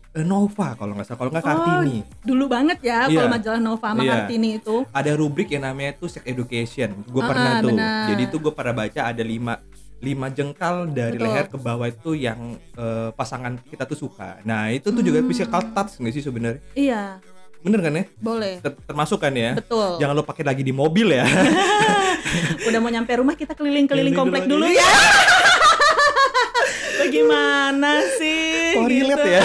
eh, 0.09 0.23
Nova 0.23 0.71
kalau 0.73 0.95
nggak 0.95 1.05
salah, 1.05 1.19
kalau 1.19 1.29
nggak 1.29 1.43
Kartini. 1.43 1.97
dulu 2.21 2.47
banget 2.47 2.79
ya 2.81 3.05
Iya. 3.05 3.19
kalau 3.19 3.29
majalah 3.29 3.59
Nova 3.59 3.83
sama 3.85 4.01
Iya. 4.01 4.11
Kartini 4.17 4.49
itu 4.57 4.75
Ada 4.89 5.11
rubrik 5.13 5.49
yang 5.49 5.63
namanya 5.65 5.91
tuh 5.93 6.07
sex 6.07 6.23
education. 6.25 7.03
Gue 7.05 7.19
Ah, 7.19 7.27
pernah 7.27 7.51
tuh. 7.59 7.69
benar. 7.69 8.07
Jadi 8.09 8.23
tuh 8.27 8.39
gue 8.41 8.53
pernah 8.53 8.75
baca 8.77 9.01
ada 9.03 9.23
lima 9.23 9.59
lima 9.97 10.29
jengkal 10.29 10.87
dari 10.87 11.17
Betul. 11.17 11.27
leher 11.27 11.45
ke 11.49 11.57
bawah 11.57 11.87
itu 11.87 12.15
yang 12.15 12.39
eh, 12.73 13.09
pasangan 13.11 13.59
kita 13.61 13.83
tuh 13.83 13.99
suka. 13.99 14.39
Nah 14.41 14.69
itu 14.69 14.87
tuh 14.87 15.01
juga 15.01 15.19
Hmm. 15.19 15.27
physical 15.27 15.61
touch 15.67 15.99
nggak 15.99 16.13
sih 16.13 16.23
sebenarnya? 16.23 16.61
iya 16.73 17.19
Bener 17.59 17.79
kan 17.79 17.91
ya? 17.91 18.03
boleh 18.17 18.53
Ter- 18.59 18.77
termasuk 18.83 19.17
kan 19.17 19.31
ya? 19.31 19.53
betul 19.53 19.97
Jangan 19.97 20.13
lo 20.13 20.21
pakai 20.21 20.43
lagi 20.43 20.61
di 20.61 20.71
mobil 20.71 21.11
ya. 21.11 21.25
udah 22.67 22.77
mau 22.77 22.87
nyampe 22.87 23.09
rumah 23.13 23.33
kita 23.33 23.51
keliling-keliling 23.51 24.09
Keliling 24.09 24.15
komplek 24.15 24.41
dulu 24.45 24.61
dulu 24.61 24.65
ya 24.69 24.83
bagaimana 26.99 27.91
sih 28.13 28.73
Kok 28.73 28.85
relate 28.85 29.27
ya? 29.27 29.41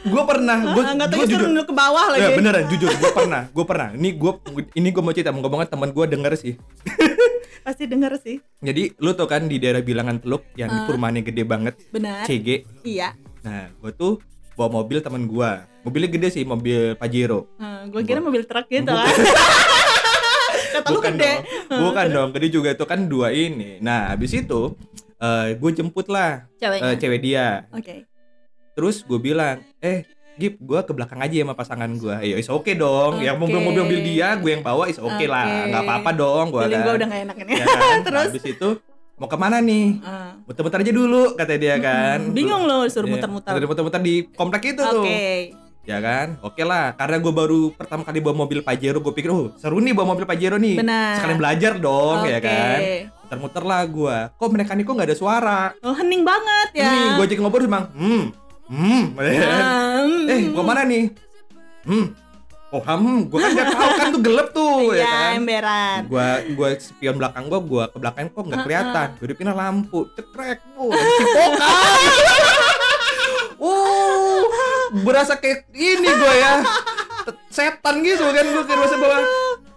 gue 0.00 0.22
pernah, 0.24 0.56
gue 0.64 0.82
Ah, 0.82 0.92
nggak 0.94 1.08
tahu 1.10 1.20
jujur. 1.22 1.38
ke 1.60 1.74
bawah 1.74 2.04
lagi 2.08 2.22
Ya 2.22 2.28
beneran 2.32 2.64
jujur, 2.66 2.88
gue 2.88 3.10
pernah, 3.12 3.44
gue 3.46 3.62
pernah. 3.62 3.88
Ini 3.92 4.08
gue, 4.14 4.32
ini 4.72 4.88
gue 4.88 5.02
mau 5.02 5.12
cerita, 5.12 5.28
mau 5.28 5.42
ngomongin 5.42 5.68
teman 5.68 5.90
gue 5.90 6.04
denger 6.06 6.32
sih. 6.34 6.54
pasti 7.58 7.84
denger 7.84 8.16
sih 8.16 8.40
Jadi 8.58 8.96
lu 8.96 9.12
tau 9.12 9.26
kan 9.26 9.44
di 9.44 9.58
daerah 9.58 9.78
bilangan 9.78 10.16
Teluk 10.16 10.42
yang 10.54 10.66
di 10.66 10.74
Ah. 10.74 10.84
perumahannya 10.88 11.22
gede 11.22 11.42
banget, 11.44 11.74
benar 11.88 12.24
CG. 12.24 12.64
iya 12.82 13.14
Nah, 13.38 13.70
gue 13.74 13.92
tuh 13.92 14.18
bawa 14.58 14.82
mobil 14.82 14.98
teman 14.98 15.30
gue. 15.30 15.50
Mobilnya 15.86 16.10
gede 16.10 16.28
sih, 16.34 16.42
mobil 16.42 16.98
Pajero. 16.98 17.46
gue 17.88 18.02
kira 18.02 18.18
mobil 18.18 18.42
truk 18.42 18.66
gitu 18.68 18.90
kan 18.90 19.06
kata 20.74 20.88
lu 20.92 21.00
gede 21.00 21.32
dong, 21.70 21.80
bukan 21.80 22.06
dong. 22.10 22.28
Gede 22.34 22.48
juga 22.50 22.68
itu 22.74 22.84
kan 22.84 23.06
dua 23.06 23.30
ini. 23.30 23.78
Nah, 23.78 24.10
habis 24.12 24.34
itu 24.34 24.74
gue 25.54 25.70
jemput 25.72 26.10
lah 26.10 26.50
ceweknya 26.58 26.90
eh, 26.92 26.98
cewek 26.98 27.20
dia. 27.22 27.46
oke 27.70 28.04
Terus 28.74 29.02
gue 29.02 29.18
bilang, 29.18 29.62
eh 29.82 30.06
Gip, 30.38 30.54
gue 30.62 30.80
ke 30.86 30.94
belakang 30.94 31.18
aja 31.18 31.34
sama 31.42 31.54
pasangan 31.58 31.90
gue. 31.98 32.14
Ya, 32.22 32.38
is 32.38 32.46
oke 32.46 32.70
dong. 32.78 33.18
Yang 33.18 33.42
Oke. 33.42 33.58
mobil 33.58 33.74
mobil 33.82 33.98
dia, 34.06 34.38
gue 34.38 34.54
yang 34.54 34.62
bawa 34.62 34.86
is 34.86 35.02
oke 35.02 35.26
lah. 35.26 35.50
Oke. 35.50 35.66
Nggak 35.74 35.82
apa-apa 35.82 36.10
dong, 36.14 36.46
gue 36.54 36.62
kan. 36.62 36.78
gue 36.86 36.94
udah 36.94 37.06
gak 37.10 37.20
enak 37.26 37.36
ini 37.42 37.52
Ya 37.58 37.66
kan? 37.66 37.98
terus 38.06 38.28
Habis 38.30 38.46
itu 38.46 38.68
mau 39.18 39.26
ke 39.26 39.34
mana 39.34 39.58
nih? 39.58 39.98
Ah. 39.98 40.27
Muter-muter 40.48 40.80
aja 40.80 40.90
dulu, 40.90 41.22
kata 41.34 41.54
dia 41.54 41.76
kan. 41.76 42.32
bingung 42.32 42.64
lo 42.64 42.82
suruh 42.84 43.04
Iya, 43.04 43.20
muter-muter 43.20 43.52
Muter-muter 43.60 44.00
di 44.00 44.14
komplek 44.30 44.62
itu 44.66 44.80
oke 44.80 44.96
tuh. 44.96 45.04
ya 45.84 45.98
kan 45.98 46.36
oke 46.40 46.60
lah 46.62 46.92
karena 46.94 47.16
gue 47.16 47.28
baru 47.30 47.60
pertama 47.70 48.00
kali 48.00 48.18
bawa 48.18 48.36
mobil 48.38 48.60
Pajero 48.60 48.96
gue 48.98 49.08
pikir 49.10 49.28
oh 49.28 49.52
seru 49.54 49.76
nih 49.78 49.92
bawa 49.92 50.12
mobil 50.12 50.24
Pajero 50.24 50.56
nih 50.56 50.76
Benar. 50.76 51.16
sekalian 51.16 51.38
belajar 51.38 51.72
dong 51.76 52.24
ya 52.24 52.36
Oke. 52.36 52.44
kan 52.44 52.78
muter-muter 53.18 53.62
lah 53.62 53.82
gue 53.84 54.16
kok 54.30 54.48
mereka 54.48 54.72
nih 54.72 54.84
kok 54.84 54.94
nggak 54.94 55.08
ada 55.08 55.16
suara 55.16 55.60
Oh, 55.80 55.92
hening 55.92 56.20
banget 56.22 56.68
ya. 56.74 56.88
nih 56.88 57.06
gue 57.14 57.24
cek 57.26 57.38
ngobrol 57.38 57.64
bang 57.66 57.84
hmm 57.90 58.22
hmm 58.68 59.02
ya? 59.18 59.48
Hmm. 59.98 60.28
eh 60.32 60.40
gua 60.46 60.60
mana 60.62 60.82
nih 60.82 61.04
hmm 61.84 62.06
oh 62.68 62.84
hmm 62.84 63.32
gue 63.32 63.38
kan 63.40 63.50
nggak 63.56 63.68
tahu 63.72 63.90
kan 63.96 64.06
tuh 64.12 64.20
gelap 64.20 64.48
tuh 64.52 64.92
ya 64.92 65.00
Iya, 65.00 65.08
kan? 65.08 65.30
emberan. 65.40 65.98
gua 66.04 66.28
gua 66.52 66.68
spion 66.76 67.16
belakang 67.16 67.44
gua 67.48 67.60
gua 67.64 67.84
ke 67.88 67.96
belakang 67.96 68.28
kok 68.28 68.44
nggak 68.44 68.60
kelihatan. 68.60 69.08
Gua 69.16 69.26
dipindah 69.26 69.56
lampu 69.56 70.04
cekrek 70.12 70.58
bu. 70.76 70.92
Cipokan. 71.18 72.00
Uh 73.56 74.42
berasa 75.00 75.36
kayak 75.36 75.64
ini 75.72 76.08
gua 76.12 76.32
ya. 76.36 76.52
Setan 77.48 78.04
gitu 78.04 78.24
kan 78.28 78.44
gua 78.52 78.64
kayak 78.64 79.00
bahwa 79.00 79.18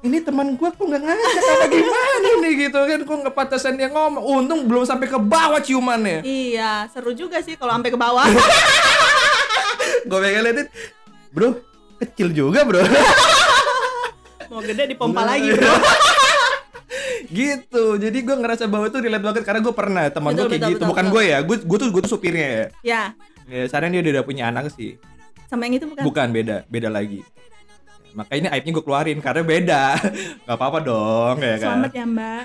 ini 0.02 0.18
teman 0.20 0.48
gua 0.60 0.70
kok 0.72 0.84
nggak 0.84 1.00
ngajak 1.00 1.44
apa 1.48 1.66
gimana 1.72 2.30
nih 2.44 2.54
gitu 2.68 2.80
kan 2.82 3.00
kok 3.08 3.18
nggak 3.24 3.36
pantasan 3.36 3.80
dia 3.80 3.88
ngomong. 3.88 4.20
Untung 4.20 4.68
belum 4.68 4.84
sampai 4.84 5.08
ke 5.08 5.16
bawah 5.16 5.64
ciumannya. 5.64 6.28
Iya, 6.28 6.92
seru 6.92 7.16
juga 7.16 7.40
sih 7.40 7.56
kalau 7.56 7.72
sampai 7.72 7.88
ke 7.88 8.00
bawah. 8.00 8.28
gua 10.12 10.20
pengen 10.20 10.44
liatin 10.44 10.68
bro 11.32 11.71
kecil 12.02 12.34
juga 12.34 12.66
bro. 12.66 12.82
Mau 14.52 14.60
gede 14.60 14.84
dipompa 14.92 15.24
lagi, 15.24 15.48
Bro. 15.56 15.74
gitu. 17.40 17.84
Jadi 17.96 18.18
gue 18.20 18.36
ngerasa 18.36 18.68
bahwa 18.68 18.92
itu 18.92 19.00
relate 19.00 19.24
banget 19.24 19.44
karena 19.48 19.64
gue 19.64 19.72
pernah 19.72 20.04
teman 20.12 20.36
gue 20.36 20.44
kayak 20.44 20.52
betul, 20.52 20.60
gitu. 20.60 20.76
betul, 20.84 20.90
bukan 20.92 21.06
gue 21.08 21.24
ya 21.24 21.38
gue 21.40 21.58
gue 21.64 21.78
tuh 21.80 21.88
gue 21.88 22.02
tuh 22.04 22.12
supirnya 22.12 22.48
ya. 22.52 22.66
Ya, 22.84 23.04
ya 23.48 23.64
sekarang 23.72 23.96
dia 23.96 24.04
udah, 24.04 24.12
udah 24.20 24.26
punya 24.28 24.44
anak 24.52 24.68
sih. 24.76 25.00
Sama 25.48 25.72
yang 25.72 25.80
itu 25.80 25.88
bukan? 25.88 26.04
bukan 26.04 26.28
beda 26.36 26.68
beda 26.68 26.92
lagi. 26.92 27.24
Makanya 28.12 28.40
ini 28.44 28.50
aibnya 28.52 28.72
gue 28.76 28.84
keluarin 28.84 29.20
karena 29.24 29.44
beda. 29.48 29.84
Nggak 30.44 30.58
apa-apa 30.60 30.80
dong 30.84 31.38
ya 31.40 31.56
kan? 31.56 31.68
Selamat 31.80 31.92
ya, 31.96 32.06
Mbak. 32.06 32.44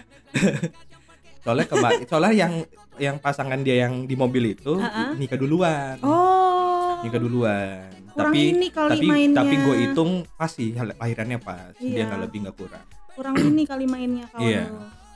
soalnya 1.43 1.67
kemarin 1.71 2.03
soalnya 2.11 2.35
yang 2.35 2.53
yang 2.99 3.17
pasangan 3.23 3.59
dia 3.63 3.87
yang 3.87 4.07
di 4.07 4.15
mobil 4.15 4.55
itu 4.55 4.79
Uh-uh. 4.79 5.15
nikah 5.19 5.39
duluan. 5.39 5.99
Oh. 6.07 7.03
nikah 7.03 7.19
duluan 7.19 8.06
Kurang 8.17 8.33
tapi 8.33 8.41
ini 8.51 8.69
kali 8.69 8.91
tapi 8.95 9.07
mainnya. 9.07 9.39
tapi 9.39 9.55
gue 9.59 9.75
hitung 9.79 10.11
pasti 10.35 10.65
lahirannya 10.73 11.39
pas 11.39 11.71
dia 11.75 11.85
Iya. 11.95 12.05
nggak 12.07 12.21
lebih 12.23 12.39
nggak 12.43 12.57
kurang 12.57 12.85
Kurang 13.13 13.35
ini 13.39 13.63
kali 13.63 13.85
mainnya 13.85 14.25
kalau. 14.33 14.41
Iya. 14.43 14.65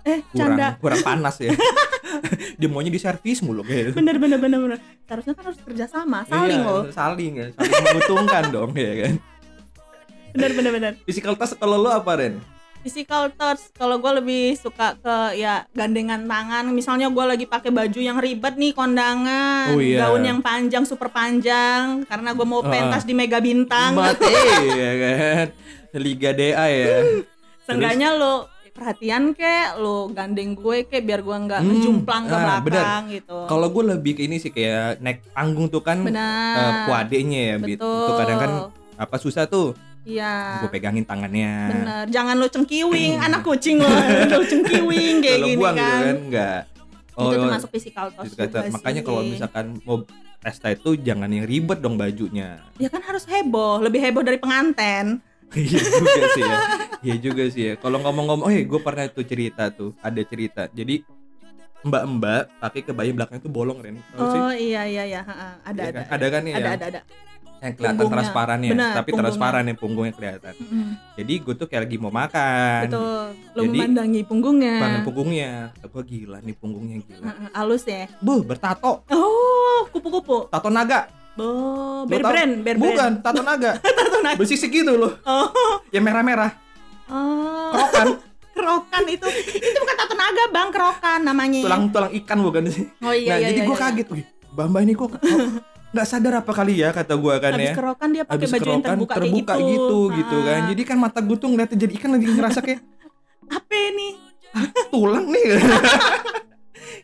Eh, 0.03 0.21
kurang 0.27 0.55
canda. 0.55 0.69
kurang 0.77 1.01
panas 1.01 1.37
ya 1.39 1.53
dia 2.59 2.67
maunya 2.67 2.89
di 2.89 2.97
servis 2.97 3.41
mulu 3.41 3.61
kayak 3.63 3.93
Bener 3.93 4.17
bener 4.17 4.37
bener 4.37 4.59
bener. 4.59 4.79
Seharusnya 5.03 5.33
kan 5.33 5.45
harus 5.45 5.61
kerjasama, 5.61 6.19
saling 6.25 6.57
Iya, 6.57 6.67
loh. 6.67 6.83
saling 6.91 7.33
ya 7.35 7.47
saling 7.51 7.83
menguntungkan 7.83 8.45
dong 8.51 8.71
ya 8.75 8.93
kan 8.99 9.15
Bener 10.31 10.51
bener 10.53 10.71
bener. 10.71 10.93
physical 11.03 11.35
task 11.35 11.57
kalau 11.57 11.77
lo 11.77 11.91
apa 11.91 12.13
Ren 12.15 12.37
Physical 12.81 13.29
touch, 13.31 13.61
kalau 13.73 13.97
gue 13.97 14.13
lebih 14.15 14.43
suka 14.55 14.97
ke 14.97 15.17
ya 15.37 15.69
gandengan 15.71 16.25
tangan. 16.25 16.65
Misalnya 16.71 17.07
gue 17.07 17.25
lagi 17.27 17.45
pakai 17.45 17.69
baju 17.69 18.01
yang 18.01 18.17
ribet 18.17 18.57
nih 18.57 18.73
kondangan, 18.73 19.71
Oh, 19.71 19.79
iya. 19.79 20.01
gaun 20.03 20.25
yang 20.25 20.41
panjang 20.41 20.83
super 20.83 21.09
panjang, 21.09 22.03
karena 22.05 22.33
gue 22.33 22.47
mau 22.47 22.65
pentas 22.65 23.05
di 23.05 23.13
Mega 23.13 23.37
Bintang. 23.37 23.93
mati 23.93 24.33
ya 24.81 24.93
kan 24.97 25.47
Liga 25.93 26.33
DA 26.33 26.67
ya 26.67 26.99
Seenggaknya 27.63 28.15
lo 28.15 28.49
perhatian 28.71 29.35
kek, 29.35 29.77
lo 29.77 30.09
gandeng 30.09 30.57
gue 30.57 30.89
kek 30.89 31.05
biar 31.05 31.21
gue 31.21 31.37
nggak 31.39 31.61
Hmm, 31.61 31.69
ngejumplang 31.77 32.25
ke 32.25 32.33
ah, 32.33 32.59
belakang 32.59 33.03
gitu. 33.13 33.39
kalau 33.45 33.69
gue 33.69 33.85
lebih 33.91 34.13
ke 34.15 34.25
ini 34.25 34.37
sih 34.37 34.49
kayak 34.49 34.97
naik 34.99 35.21
panggung 35.31 35.69
tuh 35.69 35.83
kan 35.83 36.01
eh, 36.01 36.73
kuadenya 36.87 37.41
ya 37.45 37.57
Bit. 37.59 37.77
Betul. 37.77 37.93
itu 38.01 38.13
kadang 38.17 38.39
kan 38.39 38.51
apa 38.97 39.17
susah 39.17 39.45
tuh 39.45 39.77
Iya. 40.01 40.65
gue 40.65 40.71
pegangin 40.73 41.05
tangannya 41.05 41.53
Bener, 41.69 42.05
jangan 42.09 42.35
lo 42.41 42.49
cengkiwing, 42.49 43.21
anak 43.27 43.45
kucing 43.45 43.77
lo, 43.79 43.89
lo 44.33 44.41
cengkiwing 44.43 45.21
kayak 45.21 45.39
gini 45.45 45.61
buang 45.61 45.77
kan. 45.77 45.85
gitu 45.85 45.97
kan 46.01 46.17
enggak 46.25 46.61
itu 47.11 47.37
termasuk 47.37 47.69
physical 47.69 48.07
touch 48.17 48.33
juga 48.33 48.61
makanya 48.73 49.03
kalau 49.05 49.21
misalkan 49.21 49.67
mau 49.85 50.01
pesta 50.41 50.73
itu 50.73 50.97
jangan 50.97 51.29
yang 51.29 51.45
ribet 51.45 51.85
dong 51.85 52.01
bajunya 52.01 52.65
ya 52.81 52.89
kan 52.89 53.05
harus 53.05 53.29
heboh, 53.29 53.85
lebih 53.85 54.01
heboh 54.01 54.25
dari 54.25 54.41
penganten. 54.41 55.21
Iya 55.51 55.83
juga 55.83 56.23
sih 56.31 56.43
ya. 56.47 56.57
Iya 57.03 57.17
juga 57.19 57.45
sih 57.51 57.63
ya. 57.67 57.75
Kalau 57.75 57.99
ngomong-ngomong, 57.99 58.47
oh 58.47 58.55
gue 58.55 58.81
pernah 58.87 59.11
tuh 59.11 59.27
cerita 59.27 59.67
tuh, 59.75 59.91
ada 59.99 60.23
cerita. 60.23 60.71
Jadi 60.71 61.03
mbak-mbak 61.83 62.61
pakai 62.63 62.81
kebaya 62.87 63.11
belakang 63.11 63.43
itu 63.43 63.51
bolong 63.51 63.83
Ren. 63.83 63.99
Tahu 64.15 64.31
sih? 64.31 64.41
Oh 64.41 64.53
iya 64.55 64.87
iya 64.87 65.03
iya, 65.11 65.21
ha-ha. 65.27 65.59
ada 65.65 65.81
Iya 65.83 65.91
ada. 65.91 66.01
kan? 66.07 66.07
Ada 66.15 66.27
kan 66.31 66.43
ya? 66.47 66.55
Ada 66.55 66.71
ada 66.71 66.87
ada. 66.95 67.01
Yang 67.61 67.73
kelihatan 67.77 67.97
Punggungnya. 68.01 68.17
transparannya, 68.17 68.71
Benar, 68.73 68.93
tapi 68.97 69.09
punggungnya. 69.13 69.21
transparan 69.29 69.63
ya 69.69 69.75
punggungnya 69.77 70.15
kelihatan. 70.17 70.55
Mm, 70.57 70.91
Jadi 71.21 71.35
gue 71.45 71.55
tuh 71.61 71.67
kayak 71.69 71.83
lagi 71.85 71.97
mau 72.01 72.09
makan. 72.09 72.83
Betul. 72.89 73.25
Lo 73.53 73.63
Jadi, 73.69 73.79
memandangi 73.79 74.21
punggungnya. 74.25 74.77
Pangan 74.81 75.01
punggungnya. 75.05 75.51
Gue 75.85 76.03
gila 76.09 76.39
nih 76.41 76.55
punggungnya 76.57 76.97
gila. 77.05 77.25
Halus 77.53 77.85
ya. 77.85 78.09
Buh, 78.25 78.41
bertato. 78.41 79.05
Oh, 79.13 79.81
kupu-kupu. 79.93 80.49
Tato 80.49 80.73
naga. 80.73 81.13
Oh, 81.37 82.05
bear 82.05 82.25
brand, 82.25 82.53
bear 82.65 82.77
brand. 82.77 82.97
Bukan, 82.97 83.13
tato 83.21 83.41
naga. 83.41 83.77
Tato 83.85 84.19
naga. 84.21 84.37
Bersisik 84.41 84.73
gitu 84.73 84.97
loh. 84.97 85.13
Oh, 85.25 85.49
Yang 85.93 86.05
merah-merah. 86.09 86.51
oh. 87.13 87.77
Kerokan. 87.77 88.09
kerokan 88.51 89.05
itu 89.09 89.25
itu 89.57 89.79
bukan 89.79 89.95
tato 89.97 90.15
naga 90.19 90.45
bang 90.53 90.69
kerokan 90.69 91.21
namanya 91.23 91.65
Tulang-tulang 91.65 92.13
ikan 92.13 92.39
bukan 92.45 92.63
sih? 92.69 92.85
oh 93.01 93.15
iya 93.15 93.33
nah, 93.33 93.39
iya 93.41 93.49
jadi 93.49 93.61
iya, 93.63 93.69
gue 93.69 93.77
iya. 93.79 93.85
kaget. 93.89 94.07
Wih, 94.11 94.25
Bamba 94.53 94.79
ini 94.83 94.93
kok 94.93 95.11
nggak 95.91 96.07
sadar 96.07 96.35
apa 96.39 96.53
kali 96.55 96.79
ya 96.79 96.95
kata 96.95 97.19
gue 97.19 97.35
kan 97.43 97.51
habis 97.51 97.71
ya. 97.71 97.75
kerokan 97.75 98.09
dia 98.15 98.23
pakai 98.23 98.47
baju 98.47 98.47
yang 98.47 98.83
kerokan 98.83 98.83
terbuka, 98.87 99.15
terbuka 99.19 99.53
kayak 99.59 99.67
gitu 99.67 99.75
gitu 99.75 99.99
gitu 100.17 100.37
kan. 100.47 100.61
Jadi 100.71 100.83
kan 100.87 100.97
mata 101.03 101.19
gue 101.19 101.37
tuh 101.37 101.49
ngeliatnya 101.51 101.79
jadi 101.83 101.93
ikan 101.99 102.11
lagi 102.15 102.27
ngerasa 102.31 102.59
kayak 102.63 102.81
apa 103.59 103.75
nih 103.75 104.13
tulang 104.91 105.27
nih. 105.27 105.45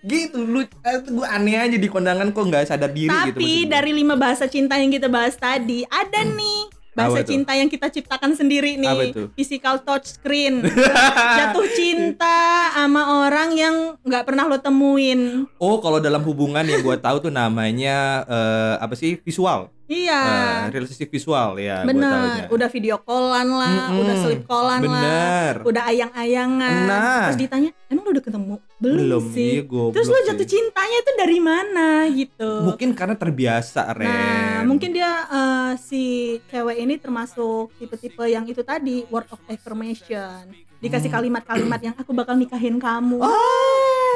gitu 0.07 0.39
lu 0.39 0.63
gue 0.87 1.27
aneh 1.27 1.57
aja 1.59 1.77
di 1.79 1.89
kondangan 1.91 2.31
kok 2.31 2.47
nggak 2.47 2.69
sadar 2.69 2.91
diri 2.95 3.11
gitu. 3.11 3.39
tapi 3.39 3.43
maksud 3.43 3.67
gua. 3.67 3.73
dari 3.75 3.91
lima 3.91 4.15
bahasa 4.15 4.45
cinta 4.47 4.79
yang 4.79 4.91
kita 4.95 5.11
bahas 5.11 5.35
tadi 5.35 5.83
ada 5.91 6.21
nih 6.23 6.76
bahasa 6.97 7.21
Apa 7.21 7.29
cinta 7.29 7.53
yang 7.53 7.69
kita 7.69 7.93
ciptakan 7.93 8.33
sendiri 8.33 8.81
nih. 8.81 8.89
Apa 8.89 9.03
itu? 9.05 9.23
physical 9.37 9.77
touch 9.85 10.17
screen. 10.17 10.65
Jatuh 11.39 11.69
cinta 11.77 12.73
sama 12.73 13.29
orang 13.29 13.53
yang 13.53 13.77
nggak 14.01 14.25
pernah 14.25 14.49
lo 14.49 14.57
temuin. 14.57 15.45
Oh 15.61 15.77
kalau 15.85 16.01
dalam 16.01 16.25
hubungan 16.25 16.65
yang 16.65 16.81
gue 16.81 16.97
tahu 16.97 17.29
tuh 17.29 17.33
namanya 17.33 18.25
eh, 18.25 18.75
apa 18.81 18.97
sih? 18.97 19.21
Visual, 19.21 19.69
iya. 19.93 20.65
Relationship 20.73 21.13
visual 21.13 21.61
ya. 21.61 21.85
bener. 21.85 22.49
udah 22.49 22.69
video 22.73 22.97
callan 23.05 23.49
lah 23.53 23.93
Mm-mm. 23.93 24.01
udah 24.01 24.15
slip 24.17 24.43
callan 24.49 24.81
lah 24.87 25.61
udah 25.61 25.83
ayang-ayangan. 25.93 26.81
Nah. 26.89 27.25
terus 27.29 27.39
ditanya 27.45 27.71
emang 27.93 28.09
lu 28.09 28.17
udah 28.17 28.25
ketemu 28.25 28.57
belum, 28.77 28.99
Belum, 29.01 29.25
sih 29.33 29.57
iya, 29.57 29.65
terus 29.89 30.05
sih. 30.07 30.25
jatuh 30.27 30.45
cintanya 30.45 30.97
itu 31.01 31.13
dari 31.17 31.39
mana 31.41 31.89
gitu 32.13 32.51
Mungkin 32.63 32.93
karena 32.93 33.17
terbiasa 33.17 33.89
Ren. 33.91 34.05
Nah, 34.05 34.59
mungkin 34.65 34.93
dia 34.93 35.09
eh, 35.27 35.73
si 35.81 36.03
cewek 36.47 36.77
ini 36.77 36.95
termasuk 36.97 37.73
tipe-tipe 37.75 38.21
yang 38.27 38.45
itu 38.45 38.61
tadi 38.61 39.09
word 39.09 39.25
of 39.29 39.41
affirmation. 39.47 40.53
Dikasih 40.77 41.09
Hmm. 41.09 41.17
kalimat-kalimat 41.17 41.81
yang 41.81 41.97
aku 41.97 42.13
bakal 42.13 42.37
nikahin 42.37 42.77
kamu. 42.77 43.25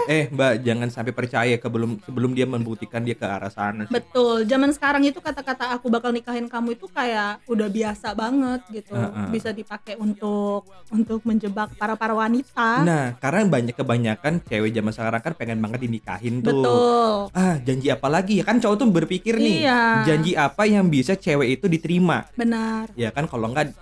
Eh 0.06 0.24
Mbak 0.30 0.52
jangan 0.62 0.88
sampai 0.88 1.12
percaya 1.12 1.54
sebelum 1.56 2.00
sebelum 2.00 2.30
dia 2.32 2.46
membuktikan 2.46 3.02
dia 3.02 3.12
ke 3.12 3.26
arah 3.26 3.50
sana. 3.50 3.84
sih. 3.84 3.92
Betul. 3.92 4.46
Zaman 4.46 4.70
sekarang 4.70 5.02
itu 5.04 5.18
kata-kata 5.18 5.74
aku 5.74 5.88
bakal 5.88 6.10
nikahin 6.10 6.46
kamu 6.46 6.78
itu 6.78 6.86
kayak 6.86 7.42
udah 7.44 7.68
biasa 7.68 8.14
banget 8.14 8.60
gitu. 8.70 8.94
Heeh. 8.94 9.26
Bisa 9.28 9.50
dipakai 9.50 9.96
untuk 9.96 10.64
untuk 10.88 11.20
menjebak 11.22 11.74
para 11.76 11.94
para 11.94 12.14
wanita. 12.14 12.82
Nah, 12.82 13.04
karena 13.18 13.44
banyak 13.46 13.74
kebanyakan 13.74 14.40
cewek 14.42 14.70
zaman 14.70 14.92
sekarang 14.92 15.22
kan 15.22 15.32
pengen 15.34 15.58
banget 15.58 15.80
dinikahin 15.84 16.40
tuh. 16.40 16.62
Betul. 16.62 17.12
Ah, 17.32 17.56
janji 17.60 17.88
apa 17.90 18.08
lagi 18.08 18.40
ya 18.40 18.44
kan 18.44 18.58
cowok 18.58 18.76
tuh 18.76 18.86
berpikir 18.90 19.36
nih, 19.36 19.66
Iya. 19.66 19.80
janji 20.06 20.32
apa 20.34 20.66
yang 20.66 20.86
bisa 20.86 21.14
cewek 21.14 21.60
itu 21.60 21.66
diterima? 21.66 22.26
Benar. 22.34 22.90
Ya 22.94 23.10
kan 23.10 23.26
kalau 23.26 23.50
enggak 23.50 23.72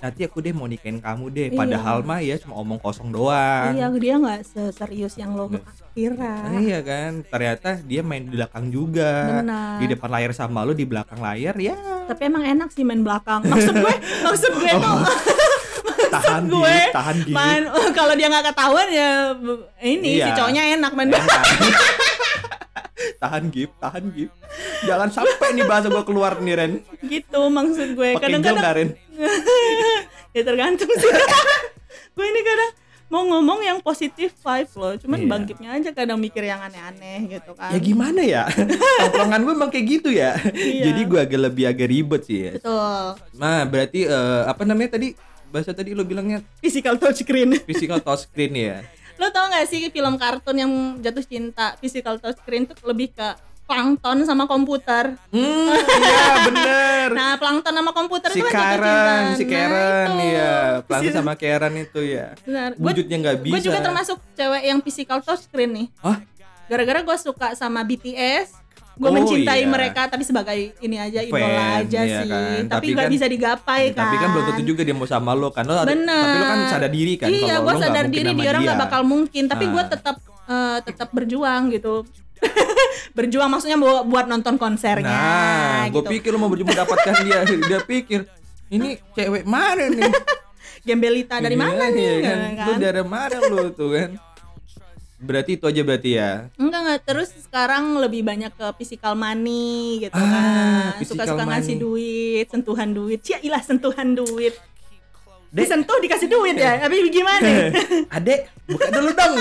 nanti 0.00 0.20
aku 0.24 0.40
deh 0.40 0.50
mau 0.50 0.64
nikahin 0.64 0.98
kamu 0.98 1.24
deh. 1.28 1.46
Iya. 1.48 1.56
Padahal 1.56 2.00
mah 2.00 2.18
ya 2.18 2.36
cuma 2.36 2.56
omong 2.56 2.76
kosong 2.76 3.08
doang. 3.08 3.72
Iya, 3.72 3.86
dia 3.94 4.14
nggak 4.16 4.40
seserius 4.42 5.14
yang 5.14 5.36
lo 5.36 5.52
kira. 5.92 6.48
Iya 6.56 6.80
kan, 6.80 7.20
ternyata 7.22 7.78
dia 7.80 8.00
main 8.00 8.24
di 8.24 8.32
belakang 8.32 8.68
juga. 8.68 9.40
Benar. 9.40 9.76
Di 9.78 9.86
depan 9.86 10.08
layar 10.10 10.32
sama 10.32 10.64
lu 10.64 10.72
di 10.72 10.84
belakang 10.84 11.20
layar 11.20 11.54
ya. 11.54 11.76
Tapi 12.08 12.22
emang 12.24 12.42
enak 12.42 12.72
sih 12.72 12.82
main 12.82 13.00
belakang. 13.00 13.44
Maksud 13.44 13.74
gue, 13.76 13.94
maksud 14.26 14.52
gue 14.56 14.72
tuh 14.72 14.98
tahan 16.10 16.42
gue 16.50 16.58
gip, 16.66 16.90
tahan 16.90 17.16
gip. 17.22 17.30
main 17.30 17.62
kalau 17.98 18.18
dia 18.18 18.26
nggak 18.26 18.50
ketahuan 18.50 18.88
ya 18.90 19.30
ini 19.78 20.18
Iya. 20.18 20.26
si 20.26 20.30
cowoknya 20.34 20.62
enak 20.74 20.90
main 20.90 21.06
belakang. 21.06 21.44
Tahan 23.20 23.42
gip, 23.46 23.70
tahan 23.76 24.04
gip. 24.10 24.32
Jangan 24.82 25.12
sampai 25.12 25.52
nih 25.52 25.62
bahasa 25.62 25.86
gua 25.86 26.02
keluar 26.02 26.32
nih 26.36 26.54
Ren. 26.54 26.72
gitu 27.02 27.40
maksud 27.46 27.92
gue 27.92 28.16
kadang-kadang 28.16 28.96
ya 30.34 30.42
tergantung 30.42 30.88
sih 30.88 31.10
gue 32.14 32.24
ini 32.24 32.40
kadang 32.40 32.70
mau 33.06 33.26
ngomong 33.26 33.60
yang 33.60 33.78
positif 33.80 34.30
vibe 34.36 34.72
loh 34.72 34.94
cuman 34.96 35.18
Iya. 35.18 35.28
bangkitnya 35.28 35.68
aja 35.74 35.90
kadang 35.90 36.16
mikir 36.16 36.40
yang 36.42 36.62
aneh-aneh 36.62 37.26
gitu 37.28 37.52
kan 37.52 37.74
Ya 37.74 37.78
gimana 37.78 38.22
ya? 38.22 38.46
Tongkrongan 39.02 39.40
gue 39.42 39.52
emang 39.52 39.68
kayak 39.68 39.86
gitu 39.90 40.08
ya. 40.08 40.38
Iya. 40.46 40.84
Jadi 40.88 41.00
gue 41.04 41.18
agak 41.18 41.40
lebih 41.42 41.64
agak 41.66 41.88
ribet 41.88 42.22
sih 42.22 42.38
ya. 42.40 42.52
betul 42.54 43.06
Nah, 43.34 43.60
berarti 43.64 44.00
eh, 44.06 44.42
apa 44.46 44.62
namanya 44.62 44.94
tadi? 44.94 45.12
Bahasa 45.50 45.74
tadi 45.74 45.90
lo 45.90 46.06
bilangnya 46.06 46.46
physical 46.62 46.94
touchscreen 46.94 47.58
physical 47.60 47.98
touchscreen 47.98 48.54
ya. 48.54 48.76
Lo 49.20 49.28
tau 49.28 49.46
gak 49.46 49.66
sih 49.66 49.86
film 49.86 50.16
kartun 50.16 50.56
yang 50.56 50.72
jatuh 50.98 51.20
cinta 51.22 51.76
physical 51.76 52.16
touchscreen 52.16 52.64
tuh 52.64 52.76
lebih 52.82 53.12
ke 53.12 53.28
plankton 53.62 54.24
sama 54.24 54.44
komputer 54.44 55.14
Hmm, 55.28 55.70
iya 56.00 56.24
bener. 56.42 57.08
nah 57.12 57.36
plankton 57.36 57.70
sama 57.70 57.92
komputer 57.92 58.30
si 58.30 58.40
itu 58.40 58.48
kan 58.48 58.50
jatuh 58.50 58.66
cinta 58.74 58.80
Karen, 58.80 59.24
si 59.30 59.44
Nah, 59.44 59.50
Karen 59.52 60.08
itu. 60.10 60.26
ya. 60.32 60.54
Pelan 60.82 61.00
Si- 61.00 61.14
sama 61.14 61.32
Karen 61.34 61.74
itu 61.78 62.00
ya. 62.02 62.26
Benar. 62.42 62.70
Wujudnya 62.74 63.16
nggak 63.20 63.38
bisa. 63.40 63.52
Gue 63.52 63.62
juga 63.62 63.78
termasuk 63.80 64.18
cewek 64.32 64.62
yang 64.64 64.78
physical 64.80 65.18
touchscreen 65.20 65.70
nih. 65.70 65.86
Hah? 66.00 66.18
Gara-gara 66.66 66.98
gue 67.00 67.16
suka 67.16 67.52
sama 67.52 67.82
BTS, 67.82 68.56
gue 69.00 69.08
Oh, 69.08 69.16
mencintai 69.16 69.64
iya. 69.64 69.66
mereka 69.66 70.02
tapi 70.06 70.22
sebagai 70.22 70.76
ini 70.76 71.00
aja 71.00 71.24
Fan, 71.24 71.32
idola 71.32 71.64
aja 71.80 72.00
iya 72.04 72.18
sih. 72.20 72.28
kan. 72.28 72.62
Tapi 72.68 72.84
nggak 72.92 73.00
kan- 73.00 73.14
bisa 73.16 73.26
digapai 73.26 73.82
kan. 73.90 74.00
Tapi 74.04 74.16
kan 74.20 74.28
belum 74.28 74.44
tentu 74.44 74.62
juga 74.66 74.82
dia 74.84 74.92
mau 74.92 75.08
sama 75.08 75.32
lo 75.32 75.48
kan. 75.48 75.64
Lo 75.64 75.72
Bener. 75.80 76.04
Tapi 76.04 76.36
lo 76.36 76.44
kan 76.44 76.58
sadar 76.68 76.90
diri 76.90 77.14
kan. 77.16 77.28
Iya, 77.28 77.54
gue 77.58 77.72
lo 77.72 77.80
sadar 77.80 78.04
diri 78.06 78.30
dia 78.30 78.48
orang 78.50 78.62
nggak 78.62 78.80
bakal 78.82 79.00
mungkin. 79.02 79.48
Tapi 79.48 79.64
gue 79.66 79.82
tetap 79.88 80.16
eh, 80.46 80.78
tetap 80.84 81.08
berjuang 81.10 81.72
gitu. 81.72 82.04
berjuang 83.16 83.48
maksudnya 83.48 83.76
buat, 83.76 84.04
buat 84.04 84.26
nonton 84.26 84.56
konsernya. 84.56 85.08
Nah, 85.08 85.82
gue 85.88 85.96
gitu. 85.98 86.10
pikir 86.10 86.30
lo 86.30 86.38
mau 86.38 86.48
berjumpa 86.48 86.72
dapatkan 86.74 87.14
dia. 87.24 87.40
Dia 87.68 87.80
pikir 87.82 88.20
ini 88.68 89.00
cewek 89.10 89.48
mana 89.48 89.88
nih? 89.88 90.12
Gembelita 90.80 91.36
dari 91.38 91.52
Iya, 91.52 91.60
mana 91.62 91.84
nih? 91.88 92.00
iya 92.00 92.16
kan? 92.22 92.38
kan? 92.54 92.66
Lu 92.66 92.72
dari 92.76 93.02
mana 93.02 93.36
lu 93.44 93.64
tuh 93.70 93.88
kan? 93.90 94.10
Berarti 95.20 95.60
itu 95.60 95.64
aja 95.68 95.82
berarti 95.84 96.10
ya. 96.16 96.48
Enggak 96.56 96.80
enggak 96.80 97.00
terus 97.04 97.28
sekarang 97.36 98.00
lebih 98.00 98.24
banyak 98.24 98.48
ke 98.50 98.66
physical 98.80 99.12
money 99.12 100.08
gitu 100.08 100.16
Ah, 100.16 100.96
kan. 100.96 101.04
Suka-suka 101.04 101.44
ngasih 101.44 101.76
duit, 101.76 102.48
sentuhan 102.48 102.88
duit. 102.90 103.20
Ya 103.22 103.36
ilah 103.44 103.60
sentuhan 103.60 104.16
duit. 104.16 104.56
Dek. 105.50 105.66
Disentuh 105.66 105.98
dikasih 106.00 106.24
duit 106.24 106.56
ya. 106.56 106.80
Tapi 106.80 107.04
gimana? 107.12 107.68
Adek, 108.16 108.48
buka 108.64 108.86
dulu 108.88 109.10
dong. 109.12 109.34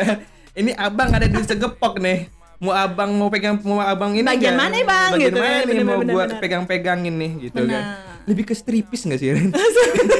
ini 0.60 0.74
abang 0.74 1.14
ada 1.14 1.30
di 1.30 1.38
segepok 1.40 2.02
nih. 2.02 2.26
Mau 2.60 2.74
abang 2.74 3.08
mau 3.14 3.30
pegang 3.32 3.56
mau 3.62 3.80
abang 3.80 4.12
ini 4.12 4.26
Bagian 4.26 4.52
mana, 4.52 4.76
Bang? 4.84 5.16
Bagian 5.16 5.32
Gitu 5.32 5.38
mana 5.38 5.56
nih 5.56 5.64
bener, 5.64 5.84
mau 5.86 5.96
bener, 6.02 6.14
bener. 6.16 6.40
pegang-pegangin 6.42 7.14
nih 7.16 7.32
gitu 7.48 7.60
kan. 7.64 7.84
Lebih 8.30 8.44
ke 8.46 8.54
stripis 8.54 9.02
gak 9.02 9.18
sih 9.18 9.34
Ren? 9.34 9.50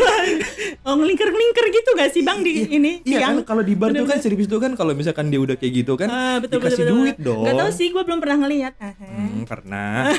oh 0.86 0.94
ngelingker-ngelingker 0.94 1.66
gitu 1.70 1.90
gak 1.94 2.10
sih 2.10 2.20
Bang 2.20 2.42
di 2.42 2.66
ini 2.66 3.00
Iya 3.06 3.18
kan 3.22 3.34
kalau 3.46 3.62
di 3.62 3.72
bar 3.72 3.90
tuh 3.90 4.02
kan 4.02 4.18
stripis 4.18 4.46
tuh 4.46 4.58
kan 4.58 4.74
kalau 4.74 4.92
misalkan 4.92 5.30
dia 5.30 5.38
udah 5.38 5.54
kayak 5.54 5.72
gitu 5.80 5.94
kan 5.94 6.10
Ah, 6.10 6.36
betul, 6.42 6.58
dikasih 6.58 6.84
betul, 6.84 6.94
duit 6.98 7.14
betul. 7.16 7.26
dong. 7.30 7.44
Gak 7.46 7.54
tau 7.54 7.70
sih, 7.70 7.86
gue 7.88 8.02
belum 8.02 8.18
pernah 8.18 8.36
ngeliat. 8.42 8.74
Aha. 8.76 9.06
Hmm, 9.06 9.40
pernah. 9.46 10.10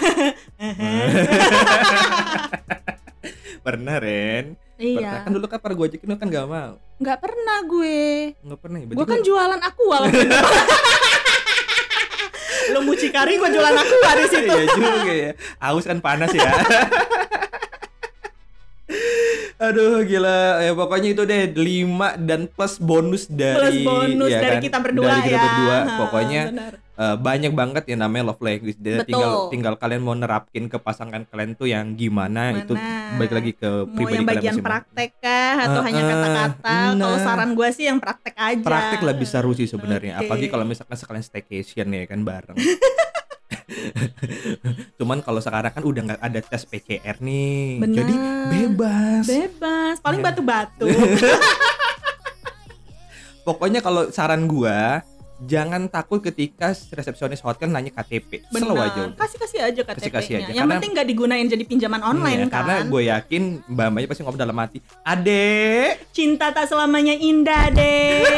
pernah 3.66 3.96
Ren. 4.00 4.46
Pernah. 4.56 4.70
Iya. 4.82 5.12
Kan 5.22 5.32
dulu 5.36 5.46
kan 5.46 5.60
pada 5.62 5.74
gue 5.78 5.86
ajakin 5.86 6.10
kan 6.18 6.28
gak 6.28 6.48
mau. 6.48 6.74
Nggak 6.98 7.18
pernah 7.22 7.58
gue. 7.62 8.00
Nggak 8.42 8.60
pernah 8.60 8.78
ya. 8.82 8.86
Gue 8.90 9.06
kan 9.06 9.20
gua- 9.20 9.28
jualan 9.28 9.60
waktu 9.62 10.18
itu. 10.18 10.40
Lo 12.72 12.80
mucikari 12.82 13.34
gue 13.36 13.50
jualan 13.52 13.76
aqua 13.76 14.12
di 14.16 14.26
situ. 14.26 14.50
Iya 14.50 14.66
juga 14.74 15.14
ya. 15.14 15.32
Aus 15.60 15.84
kan 15.84 16.00
panas 16.00 16.32
ya. 16.32 16.50
Aduh 19.62 20.02
gila 20.02 20.38
ya 20.60 20.74
pokoknya 20.74 21.10
itu 21.12 21.22
deh 21.22 21.44
5 21.48 22.18
dan 22.20 22.46
plus 22.46 22.76
bonus 22.76 23.24
dari 23.26 23.54
Plus 23.54 23.78
bonus 23.84 24.30
ya 24.30 24.40
dari 24.40 24.58
kan, 24.58 24.64
kita 24.64 24.78
berdua 24.80 25.06
dari 25.08 25.22
kita 25.22 25.32
ya. 25.32 25.42
berdua 25.44 25.78
Ha, 25.78 25.94
pokoknya 26.00 26.42
eh, 26.96 27.16
banyak 27.16 27.52
banget 27.52 27.84
yang 27.86 28.00
namanya 28.02 28.24
love 28.28 28.42
language 28.42 28.74
Betul. 28.76 29.06
tinggal 29.06 29.32
tinggal 29.48 29.74
kalian 29.76 30.02
mau 30.02 30.14
nerapkin 30.14 30.66
ke 30.66 30.78
pasangan 30.78 31.24
kalian 31.24 31.54
tuh 31.54 31.68
yang 31.68 31.94
gimana 31.94 32.58
itu 32.58 32.74
Mana? 32.74 33.16
balik 33.16 33.32
lagi 33.32 33.52
ke 33.54 33.70
mau 33.84 33.94
pribadi 33.94 34.02
yang 34.12 34.26
kalian 34.26 34.26
bagian 34.26 34.42
masing-masing. 34.52 34.66
praktek 34.66 35.10
kah 35.20 35.54
atau 35.62 35.80
Ah, 35.80 35.84
hanya 35.84 36.02
kata-kata 36.04 36.74
kalau 36.92 37.12
nah. 37.12 37.22
saran 37.22 37.50
gue 37.54 37.70
sih 37.70 37.86
yang 37.86 37.98
praktek 37.98 38.36
aja 38.36 38.64
praktek 38.64 39.02
lebih 39.04 39.28
seru 39.28 39.52
sih 39.52 39.68
sebenarnya 39.68 40.14
Oke. 40.16 40.26
apalagi 40.26 40.48
kalau 40.48 40.66
misalkan 40.66 40.96
sekalian 40.96 41.22
staycation 41.22 41.86
ya 41.88 42.04
kan 42.04 42.20
bareng 42.20 42.58
cuman 44.98 45.20
kalau 45.20 45.40
sekarang 45.40 45.70
kan 45.70 45.82
udah 45.82 46.02
nggak 46.06 46.22
ada 46.22 46.40
tes 46.40 46.64
PCR 46.64 47.18
nih. 47.18 47.80
Benar. 47.80 47.96
jadi 47.98 48.14
bebas. 48.48 49.24
Bebas. 49.26 49.96
Paling 50.00 50.20
Ya. 50.20 50.26
batu-batu. 50.28 50.88
Pokoknya 53.42 53.80
kalau 53.80 54.08
saran 54.10 54.46
gua 54.46 55.02
jangan 55.42 55.90
takut 55.90 56.22
ketika 56.22 56.70
resepsionis 56.70 57.42
hotel 57.42 57.66
nanya 57.68 57.90
KTP 57.92 58.46
selalu 58.48 58.78
Benar. 58.78 58.86
aja 58.86 59.00
udah. 59.02 59.18
kasih-kasih 59.18 59.60
aja 59.60 59.82
KTP-nya 59.82 59.98
Kasih-kasih 59.98 60.34
aja, 60.36 60.46
yang 60.46 60.54
karena- 60.62 60.74
penting 60.78 60.92
nggak 60.94 61.08
digunain 61.10 61.48
jadi 61.48 61.64
pinjaman 61.66 61.98
online 62.00 62.38
Iya, 62.38 62.46
kan. 62.46 62.54
karena 62.62 62.76
gue 62.86 63.02
yakin 63.10 63.44
mbak 63.66 63.88
mbaknya 63.90 64.08
pasti 64.08 64.22
ngomong 64.22 64.38
dalam 64.40 64.54
hati 64.56 64.78
adek! 65.02 66.14
Cinta 66.14 66.54
tak 66.54 66.70
selamanya 66.70 67.18
indah 67.18 67.74
deh 67.74 68.22